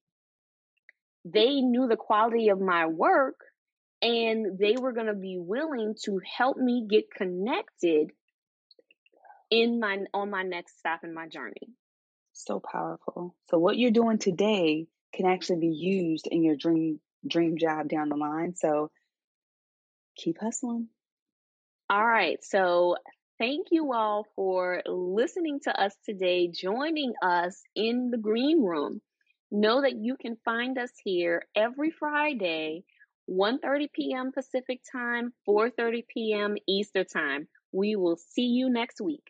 Mm. 1.27 1.33
They 1.33 1.62
knew 1.62 1.88
the 1.88 1.97
quality 1.97 2.49
of 2.49 2.59
my 2.59 2.88
work 2.88 3.39
and 4.01 4.57
they 4.57 4.75
were 4.79 4.93
going 4.93 5.07
to 5.07 5.13
be 5.13 5.38
willing 5.38 5.95
to 6.05 6.21
help 6.38 6.57
me 6.57 6.88
get 6.89 7.12
connected 7.12 8.12
in 9.49 9.79
my 9.79 9.97
on 10.13 10.29
my 10.29 10.43
next 10.43 10.77
stop 10.79 11.03
in 11.03 11.13
my 11.13 11.27
journey. 11.27 11.73
So 12.33 12.59
powerful. 12.59 13.35
So 13.49 13.57
what 13.57 13.77
you're 13.77 13.91
doing 13.91 14.19
today 14.19 14.88
can 15.13 15.25
actually 15.25 15.59
be 15.59 15.75
used 15.75 16.27
in 16.27 16.43
your 16.43 16.55
dream 16.55 16.99
dream 17.27 17.57
job 17.57 17.89
down 17.89 18.09
the 18.09 18.15
line. 18.15 18.55
So 18.55 18.91
keep 20.15 20.38
hustling 20.39 20.88
all 21.89 22.06
right. 22.06 22.43
So 22.43 22.97
thank 23.39 23.67
you 23.71 23.93
all 23.93 24.25
for 24.36 24.82
listening 24.86 25.60
to 25.63 25.82
us 25.82 25.95
today, 26.06 26.47
joining 26.47 27.13
us 27.23 27.62
in 27.75 28.12
the 28.12 28.17
green 28.17 28.63
room. 28.63 29.02
Know 29.52 29.82
that 29.82 29.95
you 29.97 30.15
can 30.15 30.38
find 30.45 30.78
us 30.78 30.91
here 31.04 31.43
every 31.56 31.91
Friday, 31.91 32.84
1:30 33.30 33.91
p.m. 33.93 34.32
Pacific 34.32 34.82
time, 34.91 35.34
4:30 35.47 36.06
p.m. 36.08 36.56
Eastern 36.67 37.06
time. 37.06 37.47
We 37.71 37.95
will 37.95 38.17
see 38.17 38.47
you 38.47 38.69
next 38.69 39.02
week. 39.02 39.23